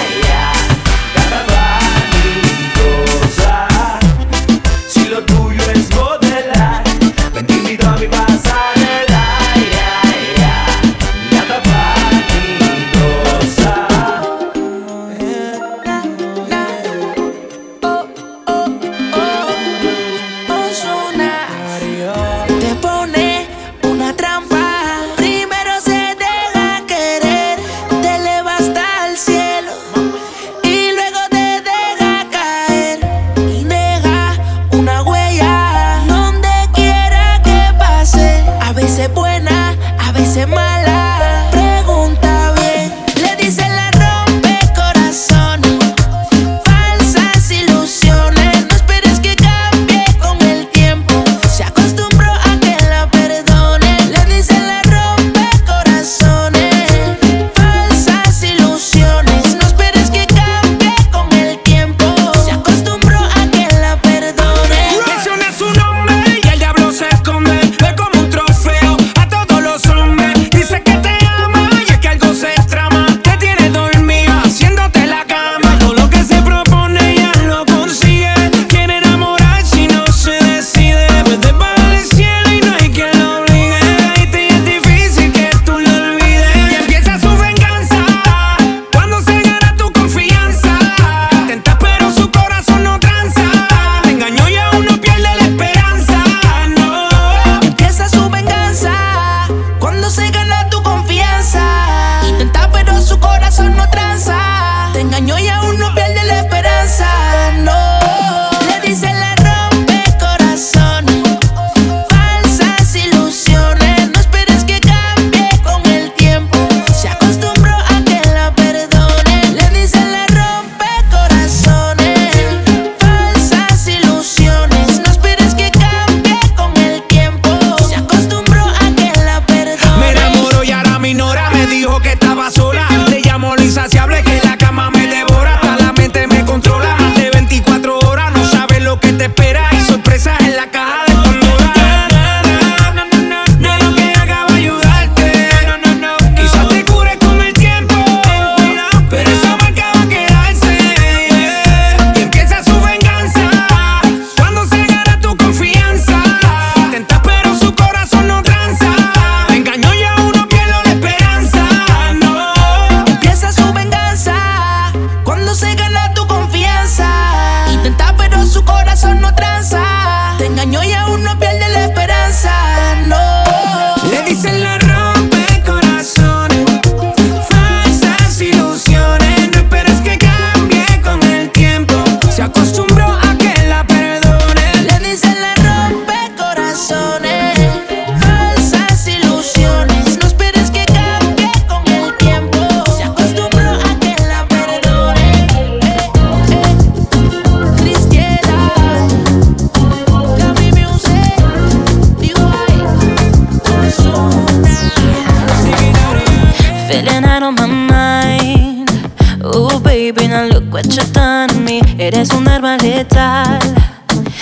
Baby, 210.13 210.27
now 210.27 210.45
look 210.45 210.73
what 210.73 210.93
you 210.93 211.03
done 211.13 211.63
me. 211.63 211.81
Eres 211.97 212.33
un 212.33 212.45
arma 212.45 212.75
letal. 212.75 213.59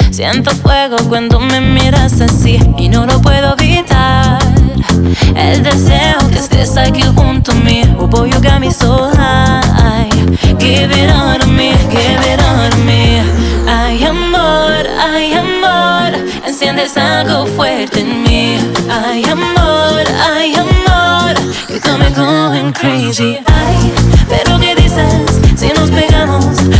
Siento 0.09 0.49
fuego 0.49 0.97
cuando 1.07 1.39
me 1.39 1.61
miras 1.61 2.20
así 2.22 2.59
y 2.80 2.89
no 2.89 3.05
lo 3.05 3.22
puedo 3.22 3.55
evitar. 3.55 4.39
El 5.36 5.61
deseo 5.61 6.17
que 6.32 6.39
estés 6.39 6.76
aquí 6.76 7.03
junto 7.15 7.51
a 7.51 7.55
mí. 7.55 7.84
Oh 7.99 8.07
boy, 8.07 8.32
you 8.32 8.41
got 8.41 8.59
me 8.59 8.72
so 8.72 9.11
high. 9.13 10.09
Give 10.57 10.91
it 10.91 11.11
on 11.11 11.39
to 11.39 11.45
me, 11.45 11.74
give 11.91 12.26
it 12.26 12.41
on 12.41 12.72
to 12.72 12.78
me. 12.78 13.22
Ay, 13.67 14.03
amor, 14.05 14.88
ay, 14.99 15.34
amor. 15.34 16.17
Enciendes 16.47 16.97
algo 16.97 17.45
fuerte 17.45 17.99
en 17.99 18.24
mí. 18.24 18.57
Ay, 18.89 19.24
amor, 19.26 20.03
ay, 20.34 20.51
amor. 20.55 21.36
You 21.70 21.80
got 21.80 21.99
me 21.99 22.09
going 22.15 22.74
crazy. 22.74 23.49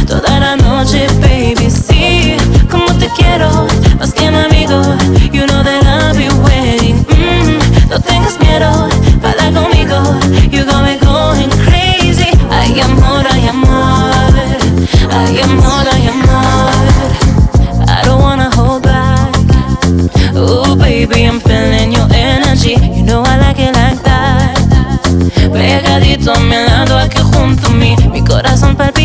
Toda 0.08 0.40
la 0.40 0.56
noche, 0.56 1.08
baby? 1.22 1.70
Sí, 1.70 2.36
como 2.70 2.86
te 2.98 3.08
quiero, 3.18 3.68
más 3.98 4.14
que 4.14 4.30
mi 4.32 4.38
amigo. 4.38 4.82
You 5.32 5.46
know 5.48 5.64
that 5.64 5.84
I'll 5.86 6.16
be 6.16 6.30
waiting. 6.44 7.06
Mm, 7.06 7.90
no 7.90 8.00
tengas 8.00 8.40
miedo, 8.40 8.90
para 9.22 9.52
conmigo. 9.52 9.98
You 10.52 10.66
got 10.66 10.84
me 10.84 10.98
going 11.00 11.50
crazy. 11.66 12.30
Ay, 12.52 12.80
amor, 12.82 13.26
ay, 13.32 13.48
amor. 13.48 14.34
Ay, 15.12 15.40
amor, 15.42 15.86
ay, 15.94 16.08
amor. 16.08 17.88
I 17.88 18.02
don't 18.04 18.22
wanna 18.22 18.50
hold 18.56 18.84
back. 18.84 19.30
Oh, 20.36 20.76
baby, 20.76 21.26
I'm 21.26 21.40
feeling 21.40 21.92
your 21.92 22.08
energy. 22.14 22.76
You 22.96 23.04
know 23.04 23.24
I 23.24 23.38
like 23.38 23.60
it 23.60 23.76
like 23.76 24.02
that. 24.04 24.58
Pegadito 25.52 26.34
a 26.34 26.40
mi 26.40 26.56
lado, 26.56 26.98
aquí 26.98 27.20
junto 27.22 27.68
a 27.68 27.72
mí, 27.72 27.96
mi 28.12 28.24
corazón 28.24 28.76
palpita. 28.76 28.99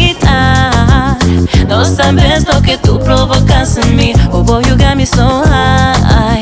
No 1.76 1.84
sabes 1.84 2.46
lo 2.46 2.62
que 2.62 2.78
tú 2.78 3.00
provocas 3.00 3.76
en 3.78 3.96
mí. 3.96 4.12
Oh 4.30 4.44
boy, 4.44 4.62
you 4.62 4.76
got 4.76 4.96
me 4.96 5.04
so 5.04 5.42
high. 5.44 6.40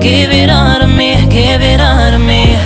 Give 0.00 0.32
it 0.32 0.50
all 0.50 0.80
to 0.80 0.88
me, 0.88 1.24
give 1.30 1.62
it 1.62 1.80
all 1.80 2.10
to 2.10 2.18
me. 2.18 2.56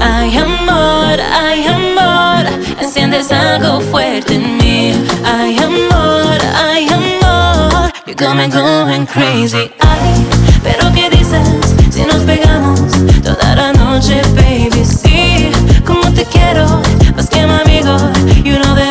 Ay, 0.00 0.38
amor, 0.38 1.20
ay, 1.20 1.66
amor. 1.66 2.46
Enciendes 2.80 3.30
algo 3.30 3.82
fuerte 3.82 4.36
en 4.36 4.56
mí. 4.56 4.94
Ay, 5.22 5.58
amor, 5.58 6.38
ay, 6.56 6.88
amor. 6.88 7.92
You 8.06 8.14
got 8.14 8.36
me 8.36 8.48
going 8.48 9.04
crazy. 9.04 9.70
Ay, 9.80 10.26
pero 10.64 10.90
¿qué 10.94 11.10
dices 11.10 11.46
si 11.90 12.06
nos 12.06 12.22
pegamos 12.22 12.80
toda 13.22 13.54
la 13.54 13.74
noche, 13.74 14.22
baby? 14.34 14.82
Sí, 14.82 15.50
como 15.84 16.10
te 16.14 16.24
quiero, 16.24 16.80
más 17.14 17.28
que 17.28 17.46
mi 17.46 17.52
amigo. 17.52 17.98
You 18.42 18.58
know 18.60 18.74
that 18.74 18.85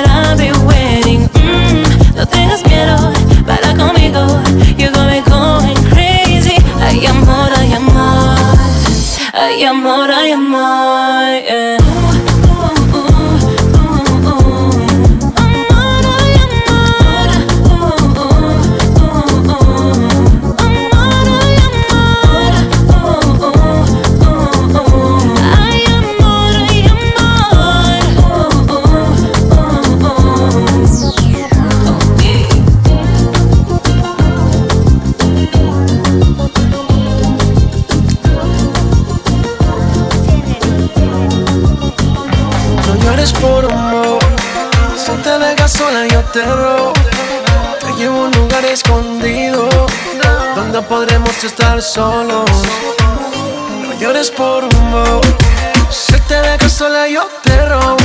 amor, 9.65 10.11
ay, 10.11 10.31
amor. 10.31 10.84
Estar. 51.77 52.25
No 52.25 52.45
llores 53.99 54.31
por 54.31 54.63
amor. 54.63 55.21
Si 55.89 56.19
te 56.27 56.35
dejas 56.35 56.71
sola, 56.71 57.07
yo 57.07 57.27
te 57.43 57.65
robo. 57.65 58.04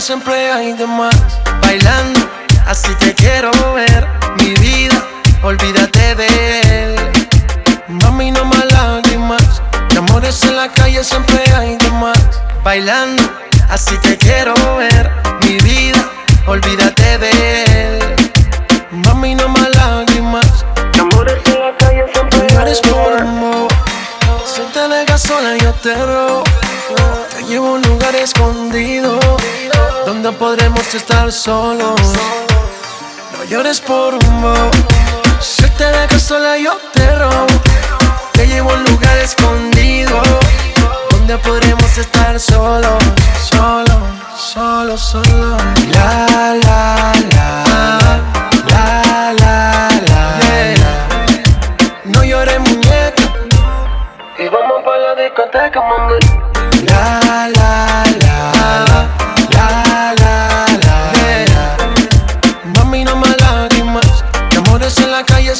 Siempre 0.00 0.50
hay 0.50 0.72
de 0.72 0.86
más. 0.86 1.14
Bailando, 1.60 2.20
así 2.66 2.94
te 2.94 3.14
quiero 3.14 3.50
ver. 3.74 4.06
Mi 4.38 4.54
vida, 4.54 5.04
olvídate 5.42 6.14
de 6.14 6.60
él. 6.60 6.96
Mami, 7.88 8.30
no 8.30 8.44
más 8.44 8.64
lágrimas. 8.72 9.62
De 9.90 9.98
amores 9.98 10.42
en 10.42 10.56
la 10.56 10.68
calle 10.68 11.04
siempre 11.04 11.42
hay 11.54 11.76
de 11.76 11.90
más. 11.90 12.18
Bailando, 12.64 13.22
así 13.68 13.96
te 13.98 14.16
quiero 14.16 14.54
ver. 14.76 15.10
Mi 15.42 15.58
vida, 15.58 16.02
olvídate 16.46 17.18
de 17.18 17.64
él. 17.64 18.16
Mami, 18.90 19.34
no 19.34 19.48
más 19.48 19.68
lágrimas. 19.76 20.64
De 20.94 21.00
amores 21.00 21.36
en 21.44 21.60
la 21.60 21.76
calle 21.76 22.04
siempre 22.12 22.40
hay 22.40 22.48
llores 22.54 22.80
por 22.80 23.18
amor. 23.18 23.68
Si 24.46 24.62
te 24.72 24.88
dejas 24.88 25.22
sola, 25.22 25.56
yo 25.58 25.72
te 25.74 25.94
robo. 25.94 26.19
Podremos 30.40 30.94
estar 30.94 31.30
solos. 31.30 32.00
No 33.36 33.44
llores 33.44 33.78
por 33.78 34.14
amor. 34.14 34.70
Si 35.38 35.68
te 35.76 35.84
dejas 35.84 36.22
sola, 36.22 36.56
yo 36.56 36.72
te 36.94 37.18
robo. 37.18 37.46
Te 38.32 38.46
llevo 38.46 38.70
a 38.70 38.74
un 38.74 38.84
lugar 38.84 39.18
escondido 39.18 40.22
donde 41.10 41.36
podremos 41.36 41.98
estar 41.98 42.40
solos, 42.40 43.04
solos, 43.50 44.02
solos, 44.34 45.00
solos. 45.00 45.62
La, 45.92 46.26
la, 46.64 47.12
la, 47.34 48.22
la, 48.70 49.32
la, 49.34 49.88
la. 50.08 50.74
No 52.04 52.24
llores, 52.24 52.60
muñeca. 52.60 53.24
Y 54.38 54.48
vamos 54.48 54.82
pa' 54.86 54.96
la 54.96 55.14
discoteca, 55.22 55.82
mami. 55.82 56.29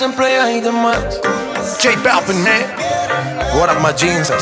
Siempre 0.01 0.41
hay 0.41 0.63
de 0.63 0.71
J 0.71 1.91
Balvin, 2.03 2.43
man. 2.43 2.65
What 3.55 3.69
up, 3.69 3.83
my 3.83 3.93
jeans? 3.93 4.33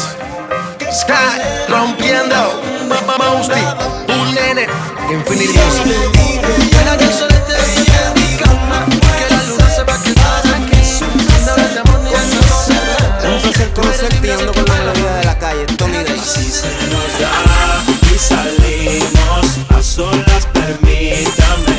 Sky, 0.89 1.67
rompiendo. 1.69 2.63
Mosty, 3.19 3.59
un 4.09 4.35
nene. 4.37 4.69
Infinity 5.11 5.59
placer 13.49 13.73
conocerte 13.75 14.27
y 14.29 14.31
ando 14.31 14.53
con 14.53 14.65
la 14.65 14.75
melodía 14.75 15.13
de 15.17 15.25
la 15.25 15.39
calle, 15.41 15.67
Tony 15.77 16.05
Daisy. 16.05 16.53
y 18.15 18.19
salimos 18.19 19.47
a 19.71 19.83
solas, 19.83 20.47
permítame. 20.53 21.78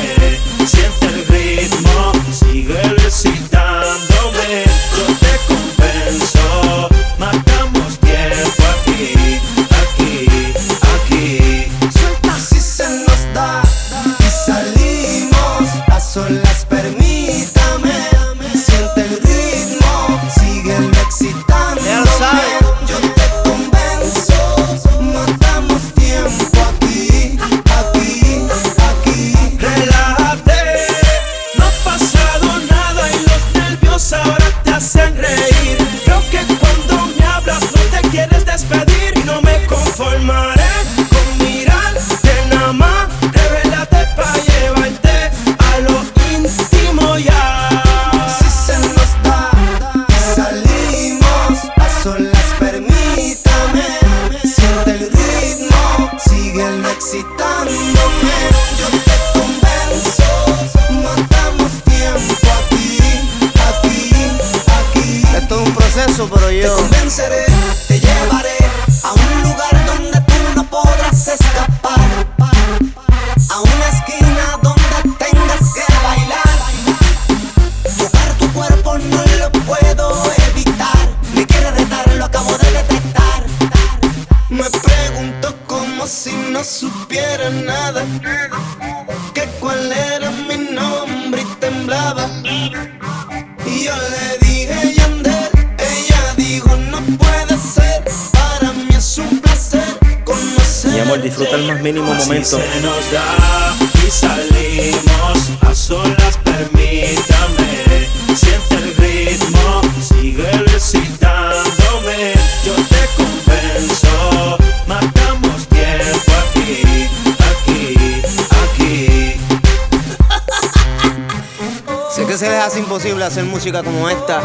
Como 123.78 124.08
esta. 124.10 124.40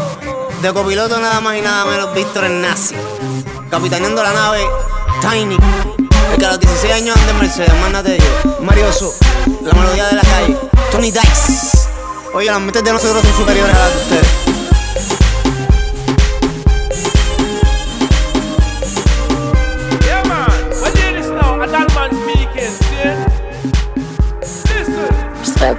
De 0.62 0.72
copiloto 0.72 1.18
nada 1.18 1.40
más 1.40 1.56
y 1.56 1.60
nada 1.60 1.84
menos 1.84 2.14
Víctor 2.14 2.44
el 2.44 2.60
Nazi. 2.60 2.94
Capitaneando 3.68 4.22
la 4.22 4.32
nave 4.32 4.64
Tiny. 5.20 5.56
El 6.32 6.38
que 6.38 6.46
a 6.46 6.50
los 6.50 6.60
16 6.60 6.94
años 6.94 7.16
anda 7.16 7.32
en 7.32 7.38
Mercedes, 7.40 7.74
mándate 7.80 8.18
yo. 8.18 8.60
Marioso, 8.62 9.12
la 9.62 9.72
melodía 9.72 10.06
de 10.06 10.14
la 10.14 10.22
calle. 10.22 10.56
Tony 10.92 11.10
Dice. 11.10 11.78
Oye, 12.34 12.46
las 12.46 12.60
mentes 12.60 12.84
de 12.84 12.92
nosotros 12.92 13.22
son 13.22 13.36
superiores 13.36 13.74
a 13.74 13.78
las 13.78 13.94
de 13.94 14.02
ustedes. 14.02 14.56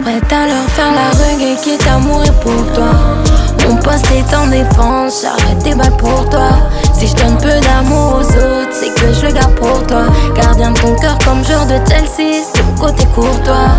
Prête 0.04 0.34
à 0.34 0.48
leur 0.48 0.70
faire 0.72 0.94
la 0.94 1.10
reggae 1.12 1.58
pour 2.42 2.74
toi. 2.74 3.37
Mon 3.88 3.94
poste 3.94 4.12
est 4.12 4.36
en 4.36 4.48
défense, 4.48 5.22
j'arrête 5.22 5.64
tes 5.64 5.74
balles 5.74 5.96
pour 5.96 6.28
toi. 6.30 6.50
Si 6.92 7.08
je 7.08 7.16
donne 7.16 7.38
peu 7.38 7.48
d'amour 7.48 8.16
aux 8.18 8.22
autres, 8.22 8.74
c'est 8.74 8.94
que 8.94 9.14
je 9.14 9.28
le 9.28 9.32
garde 9.32 9.56
pour 9.56 9.82
toi. 9.88 10.08
Gardien 10.36 10.72
de 10.72 10.80
ton 10.80 10.94
cœur 10.96 11.18
comme 11.24 11.42
joueur 11.46 11.66
de 11.66 11.76
Chelsea, 11.88 12.44
c'est 12.54 12.64
mon 12.64 12.76
côté 12.76 13.06
courtois. 13.16 13.72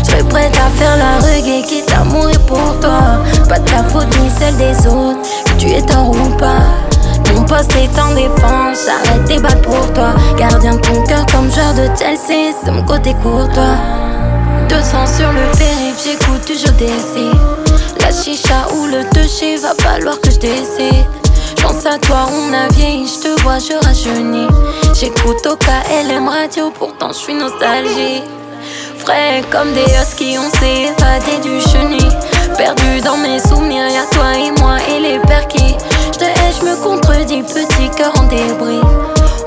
Je 0.00 0.10
serais 0.10 0.24
prête 0.24 0.56
à 0.56 0.68
faire 0.76 0.96
la 0.96 1.24
reggae 1.24 1.64
quitte 1.64 1.92
à 1.92 2.02
mourir 2.02 2.40
pour 2.40 2.80
toi. 2.80 3.22
Pas 3.48 3.60
de 3.60 3.70
ta 3.70 3.84
faute 3.84 4.08
ni 4.20 4.30
celle 4.30 4.56
des 4.56 4.76
autres, 4.88 5.20
que 5.46 5.52
tu 5.60 5.70
es 5.70 5.82
tort 5.82 6.10
ou 6.10 6.36
pas. 6.36 6.66
Mon 7.32 7.44
poste 7.44 7.72
est 7.76 8.00
en 8.00 8.14
défense, 8.14 8.78
j'arrête 8.84 9.24
tes 9.26 9.38
balles 9.38 9.62
pour 9.62 9.92
toi. 9.92 10.08
Gardien 10.36 10.74
de 10.74 10.80
ton 10.80 11.04
cœur 11.04 11.24
comme 11.26 11.48
joueur 11.52 11.72
de 11.74 11.86
Chelsea, 11.96 12.52
c'est 12.64 12.72
mon 12.72 12.82
côté 12.82 13.14
courtois. 13.22 13.76
200 14.68 14.82
sur 15.06 15.30
le 15.30 15.56
périph', 15.56 16.02
j'écoute 16.04 16.48
jeu 16.48 16.72
d'essai. 16.72 17.61
La 18.02 18.10
chicha 18.10 18.66
ou 18.74 18.86
le 18.86 19.04
toucher, 19.14 19.56
va 19.56 19.74
falloir 19.80 20.20
que 20.20 20.30
je 20.30 20.38
décide. 20.38 21.06
Pense 21.62 21.86
à 21.86 21.98
toi, 21.98 22.26
on 22.30 22.52
a 22.52 22.68
vieilli, 22.74 23.06
je 23.06 23.22
te 23.22 23.42
vois, 23.42 23.58
je 23.58 23.74
rajeunis. 23.84 24.48
J'écoute 24.92 25.46
au 25.46 25.56
KLM 25.56 26.28
radio, 26.28 26.70
pourtant 26.76 27.08
je 27.08 27.18
suis 27.18 27.34
nostalgique. 27.34 28.24
Frais 28.98 29.42
comme 29.50 29.72
des 29.72 29.84
huskies, 29.84 30.36
on 30.38 30.50
s'est 30.58 30.90
évadé 30.90 31.38
du 31.42 31.60
chenil. 31.60 32.08
Perdu 32.56 33.00
dans 33.04 33.16
mes 33.16 33.38
souvenirs, 33.38 33.88
y'a 33.88 34.04
toi 34.12 34.34
et 34.36 34.50
moi 34.60 34.76
et 34.90 35.00
les 35.00 35.18
perquis. 35.20 35.76
J'te 36.12 36.24
hais, 36.24 36.52
j'me 36.60 36.76
contredis, 36.82 37.42
petit 37.42 37.90
cœur 37.96 38.12
en 38.18 38.24
débris. 38.24 38.80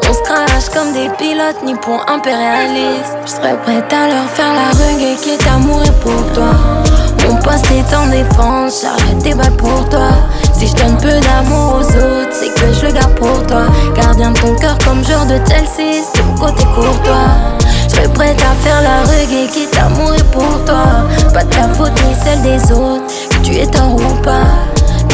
On 0.10 0.14
se 0.14 0.22
crache 0.24 0.70
comme 0.74 0.94
des 0.94 1.10
pilotes 1.18 1.62
nippons 1.64 2.00
impérialistes. 2.08 3.18
Je 3.26 3.32
serais 3.32 3.58
prête 3.64 3.92
à 3.94 4.08
leur 4.08 4.30
faire 4.30 4.54
la 4.54 4.70
reggae 4.72 5.20
qui 5.22 5.32
est 5.32 5.48
à 5.48 5.58
mourir 5.58 5.94
pour 6.00 6.34
toi. 6.34 6.95
Mon 7.28 7.36
poste 7.38 7.66
est 7.72 7.96
en 7.96 8.08
défense, 8.08 8.84
j'arrête 8.84 9.24
tes 9.24 9.34
balles 9.34 9.58
pour 9.58 9.88
toi. 9.90 10.10
Si 10.54 10.68
je 10.68 10.76
donne 10.76 10.98
peu 10.98 11.20
d'amour 11.20 11.80
aux 11.80 11.98
autres, 11.98 12.32
c'est 12.32 12.54
que 12.54 12.72
je 12.72 12.86
le 12.86 12.92
garde 12.94 13.16
pour 13.16 13.46
toi. 13.48 13.64
Gardien 13.96 14.32
de 14.32 14.40
ton 14.40 14.56
cœur 14.56 14.78
comme 14.86 15.04
joueur 15.04 15.26
de 15.26 15.40
Chelsea, 15.48 16.04
c'est 16.14 16.24
mon 16.24 16.36
côté 16.36 16.64
courtois. 16.76 17.58
Je 17.88 17.96
serais 17.96 18.08
prête 18.10 18.40
à 18.42 18.54
faire 18.64 18.82
la 18.82 19.02
reggae 19.02 19.50
qui 19.52 19.64
est 19.64 19.80
à 19.80 19.90
mourir 19.90 20.24
pour 20.26 20.64
toi. 20.66 21.08
Pas 21.34 21.44
de 21.44 21.50
ta 21.50 21.68
faute 21.70 21.94
ni 22.08 22.14
celle 22.24 22.42
des 22.42 22.72
autres, 22.72 23.06
que 23.32 23.38
tu 23.44 23.56
es 23.56 23.68
tort 23.68 23.96
ou 23.96 24.22
pas. 24.22 24.46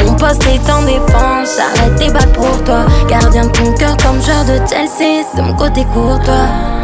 Mon 0.05 0.13
poste 0.13 0.43
est 0.47 0.69
en 0.69 0.81
défense, 0.81 1.57
j'arrête 1.57 1.95
tes 1.95 2.11
balles 2.11 2.31
pour 2.33 2.63
toi. 2.63 2.85
Gardien 3.07 3.45
de 3.45 3.51
ton 3.51 3.71
cœur 3.73 3.95
comme 3.97 4.21
joueur 4.21 4.43
de 4.45 4.57
Chelsea, 4.67 5.25
c'est 5.33 5.41
mon 5.41 5.53
côté 5.53 5.85
courtois. 5.93 6.80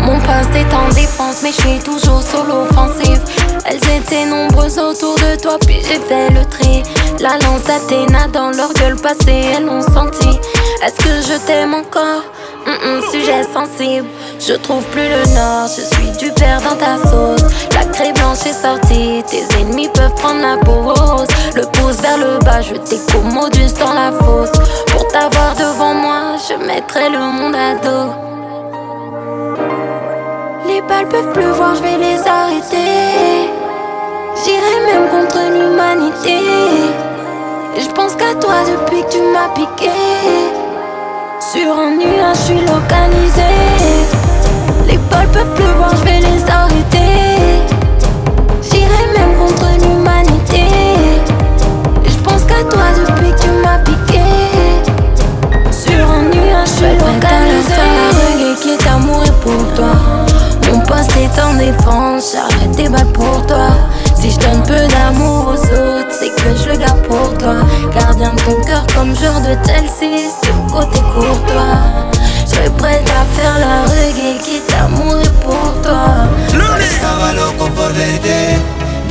Mon 0.00 0.18
poste 0.20 0.54
est 0.54 0.74
en 0.74 0.88
défense, 0.94 1.42
mais 1.42 1.52
je 1.52 1.60
suis 1.60 1.78
toujours 1.80 2.22
sur 2.22 2.44
l'offensive. 2.44 3.20
Elles 3.66 3.96
étaient 3.96 4.24
nombreuses 4.26 4.78
autour 4.78 5.14
de 5.16 5.40
toi, 5.40 5.58
puis 5.66 5.80
j'ai 5.82 6.00
fait 6.00 6.30
le 6.30 6.44
tri. 6.46 6.82
La 7.20 7.36
lance 7.38 7.64
d'Athéna 7.64 8.28
dans 8.32 8.50
leur 8.50 8.72
gueule 8.74 8.96
passée, 8.96 9.44
elles 9.56 9.66
l'ont 9.66 9.82
senti. 9.82 10.38
Est-ce 10.84 10.96
que 10.96 11.32
je 11.32 11.38
t'aime 11.46 11.74
encore? 11.74 12.22
Hum, 12.66 13.00
Sujet 13.10 13.44
sensible, 13.44 14.06
je 14.38 14.52
trouve 14.52 14.82
plus 14.90 15.08
le 15.08 15.34
nord, 15.34 15.68
je 15.68 15.80
suis 15.80 16.10
du 16.18 16.30
père 16.32 16.60
dans 16.60 16.76
ta 16.76 16.98
sauce. 16.98 17.50
La 17.72 17.84
craie 17.86 18.12
blanche 18.12 18.44
est 18.44 18.52
sortie, 18.52 19.22
tes 19.26 19.44
ennemis 19.58 19.88
peuvent 19.88 20.14
prendre 20.16 20.42
la 20.42 20.58
pause. 20.58 21.28
Le 21.56 21.62
pouce 21.62 21.96
vers 22.02 22.18
le 22.18 22.38
bas, 22.44 22.60
je 22.60 22.74
t'écommodus 22.74 23.72
dans 23.78 23.94
la 23.94 24.12
fosse. 24.12 24.52
Pour 24.88 25.08
t'avoir 25.08 25.54
devant 25.56 25.94
moi, 25.94 26.36
je 26.46 26.54
mettrai 26.62 27.08
le 27.08 27.18
monde 27.18 27.54
à 27.54 27.74
dos. 27.76 28.12
Les 30.78 30.86
balles 30.86 31.08
peuvent 31.08 31.32
plus 31.32 31.50
voir, 31.56 31.74
je 31.74 31.82
vais 31.82 31.98
les 31.98 32.20
arrêter. 32.20 33.50
J'irai 34.44 34.76
même 34.86 35.08
contre 35.10 35.38
l'humanité. 35.50 36.38
Je 37.76 37.88
pense 37.88 38.14
qu'à 38.14 38.32
toi 38.40 38.58
depuis 38.64 39.02
que 39.02 39.10
tu 39.10 39.18
m'as 39.32 39.48
piqué. 39.56 39.90
Sur 41.40 41.76
un 41.80 41.96
nuage, 41.96 42.36
je 42.36 42.42
suis 42.42 42.60
localisé. 42.60 43.50
Les 44.86 44.98
balles 45.10 45.26
peuvent 45.32 45.52
plus 45.56 45.72
voir, 45.78 45.90
je 45.96 46.04
vais 46.04 46.20
les 46.20 46.48
arrêter. 46.48 47.10
J'irai 48.62 49.18
même 49.18 49.36
contre 49.36 49.66
l'humanité. 49.82 50.62
Je 52.04 52.18
pense 52.18 52.44
qu'à 52.44 52.62
toi 52.70 52.84
depuis 53.00 53.32
que 53.32 53.40
tu 53.40 53.50
m'as 53.64 53.78
piqué. 53.78 54.22
Sur 55.72 56.08
un 56.08 56.22
nuage, 56.22 56.68
je 56.68 56.72
suis 56.72 56.92
localisé. 56.92 57.82
Qui 58.62 58.70
est 58.70 58.86
amoureux 58.86 59.34
pour 59.42 59.74
toi 59.74 60.27
poster 60.88 61.28
ton 61.36 61.54
défense, 61.54 62.32
j'arrête 62.32 62.72
des 62.72 62.88
balles 62.88 63.12
pour 63.12 63.46
toi. 63.46 63.68
Si 64.14 64.30
je 64.30 64.38
donne 64.38 64.62
peu 64.64 64.86
d'amour 64.88 65.54
aux 65.54 65.62
autres, 65.74 66.12
c'est 66.18 66.30
que 66.30 66.48
je 66.56 66.70
le 66.70 66.76
garde 66.78 67.02
pour 67.02 67.36
toi. 67.38 67.56
Gardien 67.94 68.32
de 68.32 68.40
ton 68.42 68.60
cœur 68.66 68.84
comme 68.94 69.14
joueur 69.14 69.40
de 69.40 69.54
Chelsea, 69.66 70.30
sur 70.42 70.56
côté 70.72 71.00
courtois. 71.14 72.10
Je 72.46 72.54
suis 72.54 72.70
prête 72.78 73.08
à 73.20 73.22
faire 73.36 73.58
la 73.58 73.82
reggae, 73.92 74.38
quitte 74.42 74.74
à 74.82 74.88
mourir 74.88 75.32
pour 75.44 75.82
toi. 75.82 76.26
Estaba 76.80 77.32
loco 77.32 77.66
por 77.76 77.92
verte, 77.92 78.58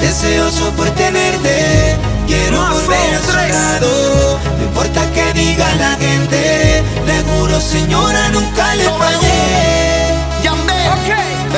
deseoso 0.01 0.71
por 0.75 0.89
tenerte. 0.91 1.95
Quiero 2.27 2.59
volver 2.71 3.15
a 3.15 3.21
su 3.25 3.37
lado, 3.37 4.39
no 4.57 4.63
importa 4.63 5.01
que 5.13 5.31
diga 5.33 5.67
la 5.79 5.95
gente. 5.95 6.83
Le 7.05 7.17
Seguro, 7.17 7.59
señora, 7.59 8.29
nunca 8.29 8.75
le 8.75 8.83
fallé. 8.83 9.86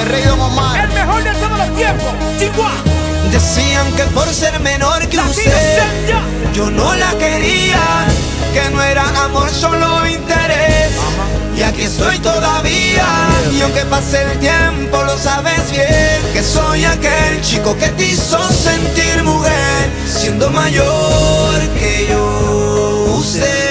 el 0.02 0.90
mejor 0.94 1.24
de 1.24 1.32
todos 1.34 1.58
los 1.58 1.76
tiempos, 1.76 2.14
Chihuahua. 2.38 2.72
Decían 3.32 3.92
que 3.94 4.04
por 4.16 4.28
ser 4.28 4.60
menor 4.62 5.08
que 5.08 5.18
usted, 5.20 5.84
yo 6.54 6.70
no 6.72 6.96
la 6.96 7.12
quería, 7.12 8.06
que 8.54 8.70
no 8.72 8.82
era 8.82 9.04
amor, 9.26 9.50
solo 9.50 10.08
interés. 10.08 10.92
Y 11.56 11.64
aquí 11.64 11.84
estoy 11.84 12.18
todavía, 12.20 13.06
y 13.52 13.62
aunque 13.62 13.82
pase 13.86 14.22
el 14.22 14.40
tiempo, 14.40 15.04
lo 15.04 15.18
sabes 15.18 15.70
bien, 15.72 16.22
que 16.34 16.42
soy 16.42 16.86
aquel 16.86 17.42
chico 17.42 17.76
que 17.78 17.90
te 17.90 18.06
hizo 18.06 18.40
sentir 18.50 19.24
mujer, 19.24 19.90
siendo 20.08 20.50
mayor 20.50 21.60
que 21.78 22.08
yo. 22.10 23.16
Usted 23.18 23.69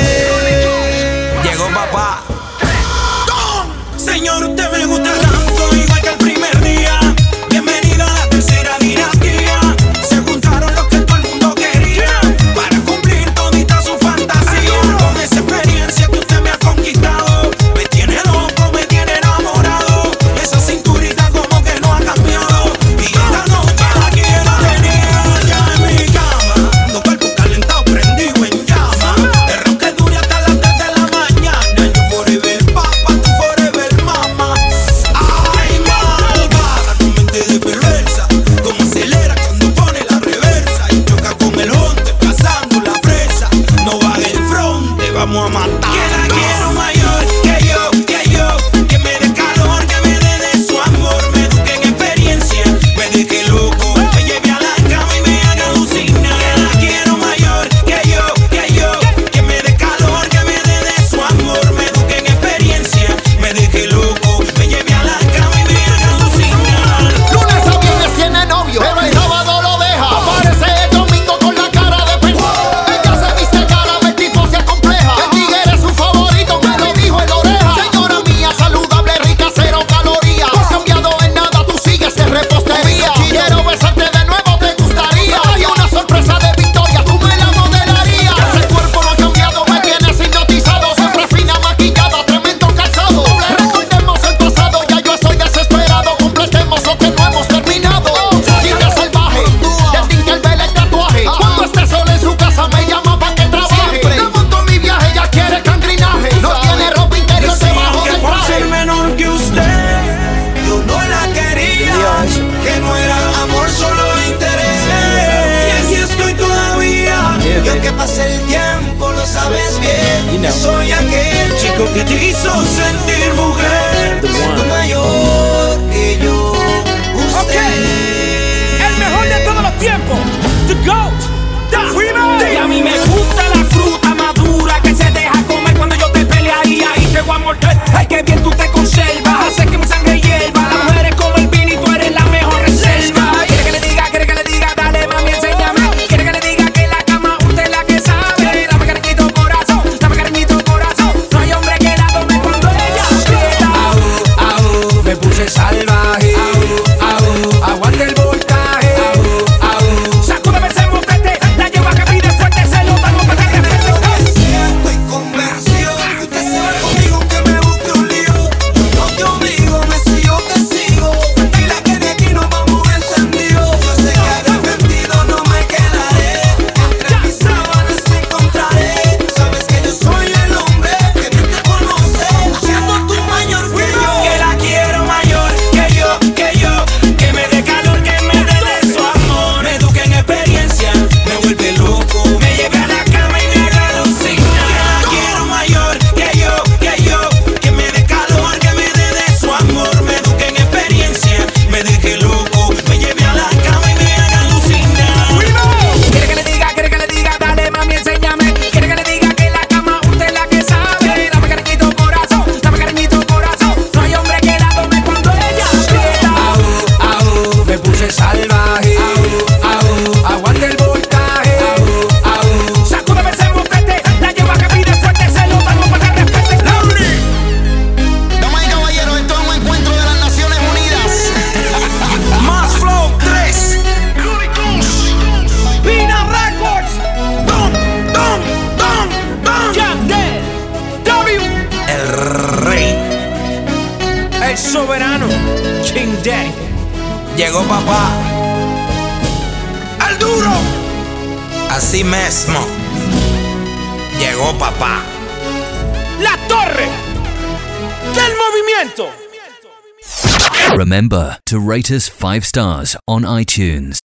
five 262.29 262.45
stars 262.45 262.95
on 263.07 263.23
iTunes. 263.23 264.08